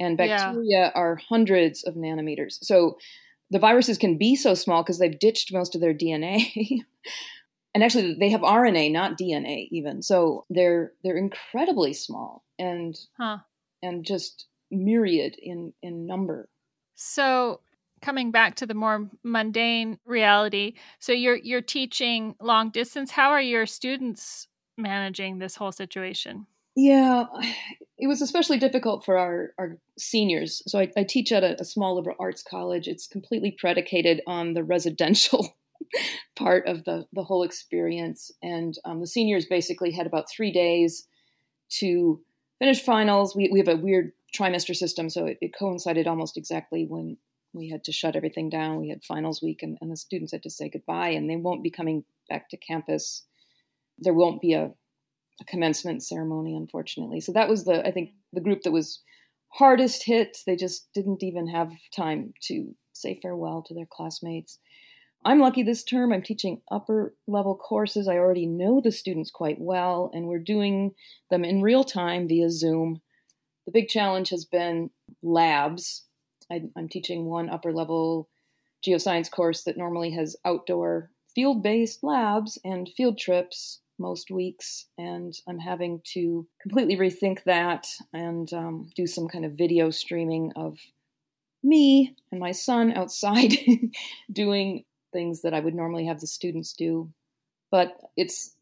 And 0.00 0.16
bacteria 0.16 0.64
yeah. 0.64 0.90
are 0.94 1.18
hundreds 1.28 1.84
of 1.84 1.94
nanometers. 1.94 2.58
So 2.62 2.98
the 3.50 3.58
viruses 3.58 3.98
can 3.98 4.18
be 4.18 4.36
so 4.36 4.54
small 4.54 4.82
because 4.82 4.98
they've 4.98 5.18
ditched 5.18 5.52
most 5.52 5.74
of 5.74 5.80
their 5.80 5.94
DNA. 5.94 6.44
and 7.78 7.84
actually 7.84 8.14
they 8.14 8.30
have 8.30 8.40
RNA, 8.40 8.90
not 8.90 9.16
DNA 9.16 9.68
even. 9.70 10.02
So 10.02 10.44
they're 10.50 10.94
they're 11.04 11.16
incredibly 11.16 11.92
small 11.92 12.42
and 12.58 12.98
huh. 13.16 13.38
and 13.84 14.04
just 14.04 14.46
myriad 14.68 15.36
in 15.40 15.72
in 15.80 16.04
number. 16.04 16.48
So 16.96 17.60
coming 18.02 18.32
back 18.32 18.56
to 18.56 18.66
the 18.66 18.74
more 18.74 19.08
mundane 19.22 20.00
reality, 20.04 20.74
so 20.98 21.12
you're 21.12 21.36
you're 21.36 21.62
teaching 21.62 22.34
long 22.40 22.70
distance. 22.70 23.12
How 23.12 23.30
are 23.30 23.40
your 23.40 23.64
students 23.64 24.48
managing 24.76 25.38
this 25.38 25.54
whole 25.54 25.70
situation? 25.70 26.48
Yeah, 26.74 27.26
it 27.96 28.08
was 28.08 28.20
especially 28.22 28.58
difficult 28.58 29.04
for 29.04 29.18
our, 29.18 29.52
our 29.56 29.78
seniors. 29.96 30.64
So 30.66 30.80
I, 30.80 30.90
I 30.96 31.04
teach 31.04 31.30
at 31.30 31.44
a, 31.44 31.60
a 31.60 31.64
small 31.64 31.94
liberal 31.94 32.16
arts 32.18 32.42
college. 32.42 32.88
It's 32.88 33.06
completely 33.06 33.52
predicated 33.52 34.20
on 34.26 34.54
the 34.54 34.64
residential 34.64 35.56
part 36.36 36.66
of 36.66 36.84
the, 36.84 37.06
the 37.12 37.22
whole 37.22 37.42
experience. 37.42 38.30
And 38.42 38.74
um, 38.84 39.00
the 39.00 39.06
seniors 39.06 39.46
basically 39.46 39.90
had 39.90 40.06
about 40.06 40.30
three 40.30 40.52
days 40.52 41.06
to 41.78 42.20
finish 42.58 42.82
finals. 42.82 43.34
We, 43.36 43.50
we 43.52 43.58
have 43.58 43.68
a 43.68 43.76
weird 43.76 44.12
trimester 44.36 44.74
system, 44.74 45.08
so 45.10 45.26
it, 45.26 45.38
it, 45.40 45.54
coincided 45.58 46.06
almost 46.06 46.36
exactly 46.36 46.86
when 46.86 47.16
we 47.52 47.68
had 47.68 47.84
to 47.84 47.92
shut 47.92 48.16
everything 48.16 48.50
down. 48.50 48.80
We 48.80 48.90
had 48.90 49.02
finals 49.04 49.42
week, 49.42 49.62
and, 49.62 49.78
and 49.80 49.90
the 49.90 49.96
students 49.96 50.32
had 50.32 50.42
to 50.42 50.50
say 50.50 50.68
goodbye, 50.68 51.10
and 51.10 51.28
they 51.28 51.36
won't 51.36 51.62
be 51.62 51.70
coming 51.70 52.04
back 52.28 52.50
to 52.50 52.56
campus. 52.56 53.24
There 53.98 54.14
won't 54.14 54.40
be 54.40 54.52
a, 54.52 54.70
a 55.40 55.44
commencement 55.46 56.02
ceremony, 56.02 56.54
unfortunately. 56.56 57.20
So 57.20 57.32
that 57.32 57.48
was 57.48 57.64
the, 57.64 57.86
I 57.86 57.90
think, 57.90 58.10
the 58.32 58.40
group 58.40 58.62
that 58.62 58.72
was 58.72 59.00
hardest 59.48 60.04
hit. 60.04 60.38
They 60.46 60.56
just 60.56 60.88
didn't 60.94 61.22
even 61.22 61.48
have 61.48 61.72
time 61.94 62.34
to 62.42 62.74
say 62.92 63.18
farewell 63.22 63.62
to 63.66 63.74
their 63.74 63.88
classmates. 63.90 64.58
I'm 65.28 65.40
lucky 65.40 65.62
this 65.62 65.84
term. 65.84 66.10
I'm 66.10 66.22
teaching 66.22 66.62
upper 66.70 67.14
level 67.26 67.54
courses. 67.54 68.08
I 68.08 68.16
already 68.16 68.46
know 68.46 68.80
the 68.80 68.90
students 68.90 69.30
quite 69.30 69.60
well, 69.60 70.10
and 70.14 70.26
we're 70.26 70.38
doing 70.38 70.94
them 71.28 71.44
in 71.44 71.60
real 71.60 71.84
time 71.84 72.26
via 72.26 72.48
Zoom. 72.48 73.02
The 73.66 73.72
big 73.72 73.88
challenge 73.88 74.30
has 74.30 74.46
been 74.46 74.88
labs. 75.22 76.04
I, 76.50 76.62
am 76.78 76.88
teaching 76.88 77.26
one 77.26 77.50
upper 77.50 77.74
level 77.74 78.30
geoscience 78.82 79.30
course 79.30 79.64
that 79.64 79.76
normally 79.76 80.12
has 80.12 80.34
outdoor 80.46 81.10
field 81.34 81.62
based 81.62 82.02
labs 82.02 82.58
and 82.64 82.88
field 82.96 83.18
trips 83.18 83.80
most 83.98 84.30
weeks, 84.30 84.86
and 84.96 85.38
I'm 85.46 85.58
having 85.58 86.00
to 86.14 86.46
completely 86.62 86.96
rethink 86.96 87.44
that 87.44 87.86
and 88.14 88.50
um, 88.54 88.88
do 88.96 89.06
some 89.06 89.28
kind 89.28 89.44
of 89.44 89.58
video 89.58 89.90
streaming 89.90 90.54
of 90.56 90.78
me 91.62 92.16
and 92.32 92.40
my 92.40 92.52
son 92.52 92.94
outside 92.94 93.52
doing 94.32 94.84
things 95.12 95.42
that 95.42 95.54
I 95.54 95.60
would 95.60 95.74
normally 95.74 96.06
have 96.06 96.20
the 96.20 96.26
students 96.26 96.72
do. 96.72 97.10
But 97.70 97.96
it's 98.16 98.54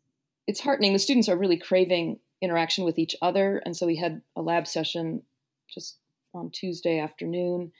it's 0.46 0.60
heartening. 0.60 0.92
The 0.92 0.98
students 0.98 1.28
are 1.28 1.36
really 1.36 1.58
craving 1.58 2.18
interaction 2.40 2.84
with 2.84 2.98
each 2.98 3.16
other, 3.22 3.62
and 3.64 3.76
so 3.76 3.86
we 3.86 3.96
had 3.96 4.22
a 4.36 4.42
lab 4.42 4.66
session 4.66 5.22
just 5.72 5.96
on 6.34 6.50
Tuesday 6.50 7.00
afternoon. 7.00 7.72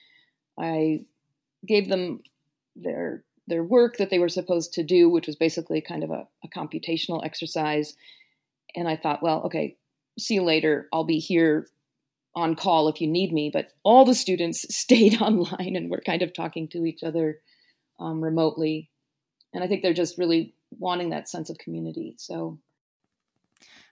I 0.59 1.01
gave 1.67 1.89
them 1.89 2.21
their 2.75 3.25
their 3.47 3.63
work 3.63 3.97
that 3.99 4.11
they 4.11 4.19
were 4.19 4.29
supposed 4.29 4.75
to 4.75 4.83
do, 4.83 5.09
which 5.09 5.27
was 5.27 5.37
basically 5.37 5.81
kind 5.81 6.03
of 6.03 6.11
a, 6.11 6.27
a 6.45 6.49
computational 6.49 7.25
exercise. 7.25 7.95
And 8.75 8.89
I 8.89 8.97
thought, 8.97 9.23
well, 9.23 9.43
okay, 9.45 9.77
see 10.19 10.35
you 10.35 10.43
later. 10.43 10.89
I'll 10.93 11.05
be 11.05 11.19
here 11.19 11.69
on 12.35 12.57
call 12.57 12.89
if 12.89 13.01
you 13.01 13.07
need 13.07 13.33
me. 13.33 13.51
But 13.53 13.69
all 13.85 14.05
the 14.05 14.15
students 14.15 14.67
stayed 14.77 15.21
online 15.23 15.77
and 15.77 15.91
were 15.91 16.03
kind 16.05 16.23
of 16.23 16.35
talking 16.35 16.69
to 16.69 16.85
each 16.85 17.03
other 17.03 17.41
um, 17.99 18.23
remotely. 18.23 18.91
And 19.53 19.63
I 19.63 19.69
think 19.69 19.83
they're 19.83 19.95
just 19.95 20.19
really 20.19 20.55
wanting 20.71 21.11
that 21.11 21.29
sense 21.29 21.51
of 21.51 21.59
community. 21.59 22.15
So 22.19 22.59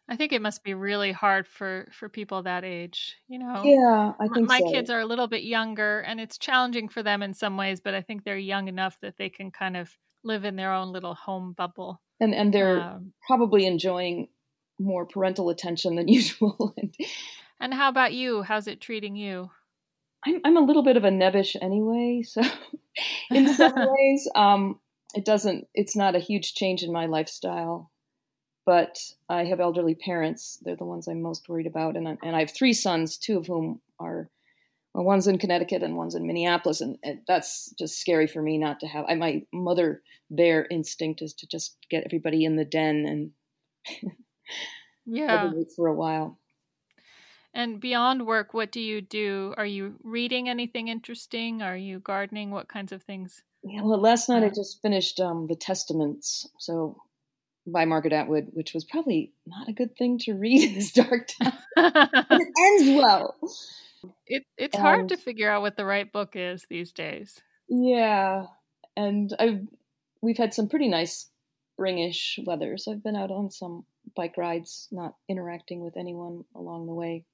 I 0.09 0.17
think 0.17 0.33
it 0.33 0.43
must 0.43 0.63
be 0.63 0.75
really 0.75 1.13
hard 1.13 1.47
for 1.47 1.89
for 1.93 2.09
people 2.09 2.43
that 2.43 2.65
age. 2.65 3.17
You 3.27 3.39
know, 3.39 3.63
yeah, 3.65 4.13
I 4.21 4.29
think 4.29 4.49
my 4.49 4.61
so. 4.61 4.71
kids 4.71 4.91
are 4.91 5.01
a 5.01 5.07
little 5.07 5.29
bit 5.29 5.45
younger, 5.45 6.01
and 6.01 6.21
it's 6.21 6.37
challenging 6.37 6.89
for 6.89 7.03
them 7.03 7.23
in 7.23 7.33
some 7.33 7.57
ways. 7.57 7.81
But 7.81 7.95
I 7.95 8.03
think 8.03 8.25
they're 8.25 8.37
young 8.37 8.69
enough 8.69 8.99
that 9.01 9.17
they 9.17 9.31
can 9.31 9.51
kind 9.51 9.77
of 9.77 9.91
live 10.23 10.45
in 10.45 10.57
their 10.57 10.73
own 10.73 10.93
little 10.93 11.15
home 11.15 11.55
bubble, 11.57 12.03
and 12.21 12.35
and 12.35 12.53
they're 12.53 12.81
um, 12.81 13.13
probably 13.27 13.67
enjoying 13.67 14.29
more 14.79 15.07
parental 15.07 15.49
attention 15.49 15.95
than 15.95 16.09
usual. 16.21 16.75
and, 16.77 16.95
and 17.59 17.73
how 17.73 17.89
about 17.89 18.13
you? 18.13 18.43
How's 18.43 18.67
it 18.67 18.83
treating 18.83 19.17
you? 19.17 19.51
I'm 20.27 20.41
I'm 20.45 20.57
a 20.57 20.61
little 20.61 20.83
bit 20.83 20.97
of 20.97 21.05
a 21.05 21.11
nebbish 21.11 21.57
anyway, 21.61 22.23
so 22.23 22.43
in 23.31 23.53
some 23.55 23.75
ways, 23.77 24.29
um, 24.35 24.81
it 25.15 25.25
doesn't. 25.25 25.67
It's 25.75 25.97
not 25.97 26.17
a 26.17 26.21
huge 26.21 26.55
change 26.55 26.83
in 26.83 26.93
my 26.93 27.07
lifestyle, 27.07 27.91
but 28.67 28.99
I 29.29 29.45
have 29.45 29.61
elderly 29.61 29.95
parents. 29.95 30.59
They're 30.63 30.77
the 30.77 30.85
ones 30.85 31.09
I'm 31.09 31.23
most 31.23 31.49
worried 31.49 31.67
about, 31.67 31.97
and 31.97 32.07
and 32.07 32.37
I 32.37 32.41
have 32.41 32.53
three 32.53 32.73
sons, 32.73 33.17
two 33.19 33.39
of 33.39 33.47
whom 33.47 33.81
are. 33.99 34.31
Well, 34.95 35.05
one's 35.05 35.27
in 35.27 35.39
Connecticut 35.39 35.83
and 35.83 35.97
one's 35.97 36.15
in 36.15 36.25
Minneapolis, 36.25 36.81
and, 36.81 36.99
and 37.03 37.19
that's 37.27 37.75
just 37.77 38.01
scary 38.01 38.29
for 38.29 38.41
me 38.41 38.59
not 38.59 38.79
to 38.79 38.87
have. 38.87 39.05
I, 39.09 39.17
my 39.17 39.43
mother 39.53 40.03
bear 40.31 40.69
instinct 40.71 41.21
is 41.21 41.35
to 41.35 41.49
just 41.49 41.77
get 41.91 42.05
everybody 42.05 42.45
in 42.45 42.55
the 42.55 42.65
den 42.65 43.05
and 43.05 44.13
yeah 45.05 45.51
for 45.75 45.89
a 45.89 45.95
while. 45.95 46.39
And 47.55 47.81
beyond 47.81 48.27
work, 48.27 48.53
what 48.53 48.73
do 48.73 48.81
you 48.81 49.01
do? 49.01 49.55
Are 49.57 49.67
you 49.67 49.95
reading 50.03 50.49
anything 50.49 50.89
interesting? 50.89 51.63
Are 51.63 51.77
you 51.77 52.01
gardening? 52.01 52.51
What 52.51 52.69
kinds 52.69 52.91
of 52.91 53.03
things? 53.05 53.43
Yeah, 53.63 53.83
well, 53.83 54.01
last 54.01 54.29
night 54.29 54.43
I 54.43 54.49
just 54.49 54.83
finished 54.83 55.21
um, 55.21 55.47
The 55.47 55.55
Testaments, 55.55 56.49
so 56.59 56.97
by 57.67 57.85
Margaret 57.85 58.13
Atwood, 58.13 58.49
which 58.53 58.75
was 58.75 58.85
probably 58.85 59.33
not 59.47 59.69
a 59.69 59.73
good 59.73 59.97
thing 59.97 60.19
to 60.19 60.35
read 60.35 60.69
in 60.69 60.75
this 60.75 60.93
dark 60.93 61.29
time. 61.43 61.53
it 61.77 62.49
ends 62.59 63.01
well. 63.01 63.37
It, 64.27 64.45
it's 64.59 64.75
and, 64.75 64.83
hard 64.83 65.09
to 65.11 65.17
figure 65.17 65.49
out 65.49 65.63
what 65.63 65.77
the 65.77 65.85
right 65.85 66.11
book 66.13 66.33
is 66.35 66.67
these 66.69 66.93
days. 66.93 67.41
Yeah, 67.69 68.47
and 68.97 69.35
I've 69.39 69.61
we've 70.21 70.37
had 70.37 70.53
some 70.53 70.69
pretty 70.69 70.89
nice 70.89 71.27
springish 71.79 72.45
weather, 72.45 72.77
so 72.77 72.93
I've 72.93 73.03
been 73.03 73.17
out 73.17 73.31
on 73.31 73.51
some 73.51 73.87
bike 74.15 74.37
rides, 74.37 74.89
not 74.93 75.15
interacting 75.29 75.81
with 75.81 75.97
anyone 75.97 76.45
along 76.55 76.87
the 76.87 76.95
way. 76.95 77.25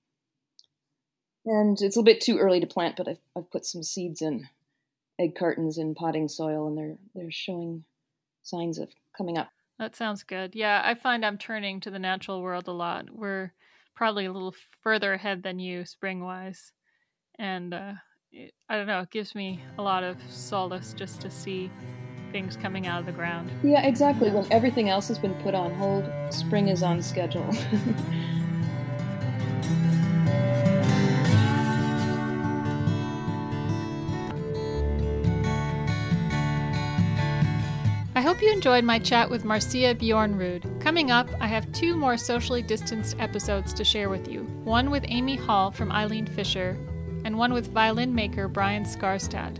And 1.46 1.80
it's 1.80 1.96
a 1.96 2.00
little 2.00 2.04
bit 2.04 2.20
too 2.20 2.38
early 2.38 2.60
to 2.60 2.66
plant, 2.66 2.96
but 2.96 3.08
I've, 3.08 3.18
I've 3.36 3.50
put 3.50 3.64
some 3.64 3.82
seeds 3.82 4.20
in 4.22 4.48
egg 5.18 5.34
cartons 5.34 5.78
in 5.78 5.94
potting 5.94 6.28
soil, 6.28 6.68
and 6.68 6.76
they're 6.76 6.96
they're 7.14 7.30
showing 7.30 7.84
signs 8.42 8.78
of 8.78 8.88
coming 9.16 9.38
up. 9.38 9.50
That 9.78 9.96
sounds 9.96 10.22
good. 10.22 10.54
Yeah, 10.54 10.82
I 10.84 10.94
find 10.94 11.24
I'm 11.24 11.38
turning 11.38 11.80
to 11.80 11.90
the 11.90 11.98
natural 11.98 12.42
world 12.42 12.68
a 12.68 12.72
lot. 12.72 13.06
We're 13.10 13.52
probably 13.94 14.26
a 14.26 14.32
little 14.32 14.54
further 14.82 15.14
ahead 15.14 15.42
than 15.42 15.58
you 15.58 15.84
spring 15.84 16.22
wise, 16.22 16.72
and 17.38 17.72
uh, 17.72 17.92
it, 18.32 18.52
I 18.68 18.76
don't 18.76 18.86
know. 18.86 19.00
It 19.00 19.10
gives 19.10 19.34
me 19.34 19.62
a 19.78 19.82
lot 19.82 20.04
of 20.04 20.16
solace 20.28 20.94
just 20.94 21.20
to 21.22 21.30
see 21.30 21.70
things 22.32 22.56
coming 22.56 22.86
out 22.86 23.00
of 23.00 23.06
the 23.06 23.12
ground. 23.12 23.50
Yeah, 23.62 23.86
exactly. 23.86 24.30
When 24.30 24.50
everything 24.52 24.88
else 24.88 25.08
has 25.08 25.18
been 25.18 25.34
put 25.42 25.54
on 25.54 25.74
hold, 25.74 26.08
spring 26.30 26.68
is 26.68 26.82
on 26.82 27.02
schedule. 27.02 27.48
you 38.50 38.56
enjoyed 38.56 38.82
my 38.82 38.98
chat 38.98 39.30
with 39.30 39.44
Marcia 39.44 39.94
Bjornerud. 39.94 40.80
Coming 40.80 41.12
up, 41.12 41.28
I 41.40 41.46
have 41.46 41.70
two 41.70 41.94
more 41.94 42.16
socially 42.16 42.62
distanced 42.62 43.14
episodes 43.20 43.72
to 43.74 43.84
share 43.84 44.08
with 44.08 44.26
you 44.26 44.42
one 44.64 44.90
with 44.90 45.04
Amy 45.06 45.36
Hall 45.36 45.70
from 45.70 45.92
Eileen 45.92 46.26
Fisher, 46.26 46.76
and 47.24 47.38
one 47.38 47.52
with 47.52 47.72
violin 47.72 48.12
maker 48.12 48.48
Brian 48.48 48.82
Skarstad. 48.82 49.58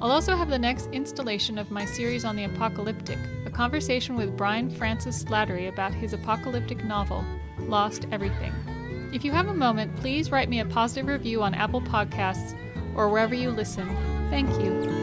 I'll 0.00 0.10
also 0.10 0.34
have 0.34 0.48
the 0.48 0.58
next 0.58 0.88
installation 0.92 1.58
of 1.58 1.70
my 1.70 1.84
series 1.84 2.24
on 2.24 2.34
the 2.34 2.44
apocalyptic, 2.44 3.18
a 3.44 3.50
conversation 3.50 4.16
with 4.16 4.34
Brian 4.34 4.70
Francis 4.70 5.22
Slattery 5.22 5.68
about 5.68 5.92
his 5.92 6.14
apocalyptic 6.14 6.82
novel, 6.84 7.22
Lost 7.58 8.06
Everything. 8.12 8.54
If 9.12 9.26
you 9.26 9.32
have 9.32 9.48
a 9.48 9.54
moment, 9.54 9.94
please 9.96 10.30
write 10.30 10.48
me 10.48 10.60
a 10.60 10.64
positive 10.64 11.06
review 11.06 11.42
on 11.42 11.52
Apple 11.52 11.82
Podcasts 11.82 12.56
or 12.96 13.10
wherever 13.10 13.34
you 13.34 13.50
listen. 13.50 13.94
Thank 14.30 14.48
you. 14.58 15.01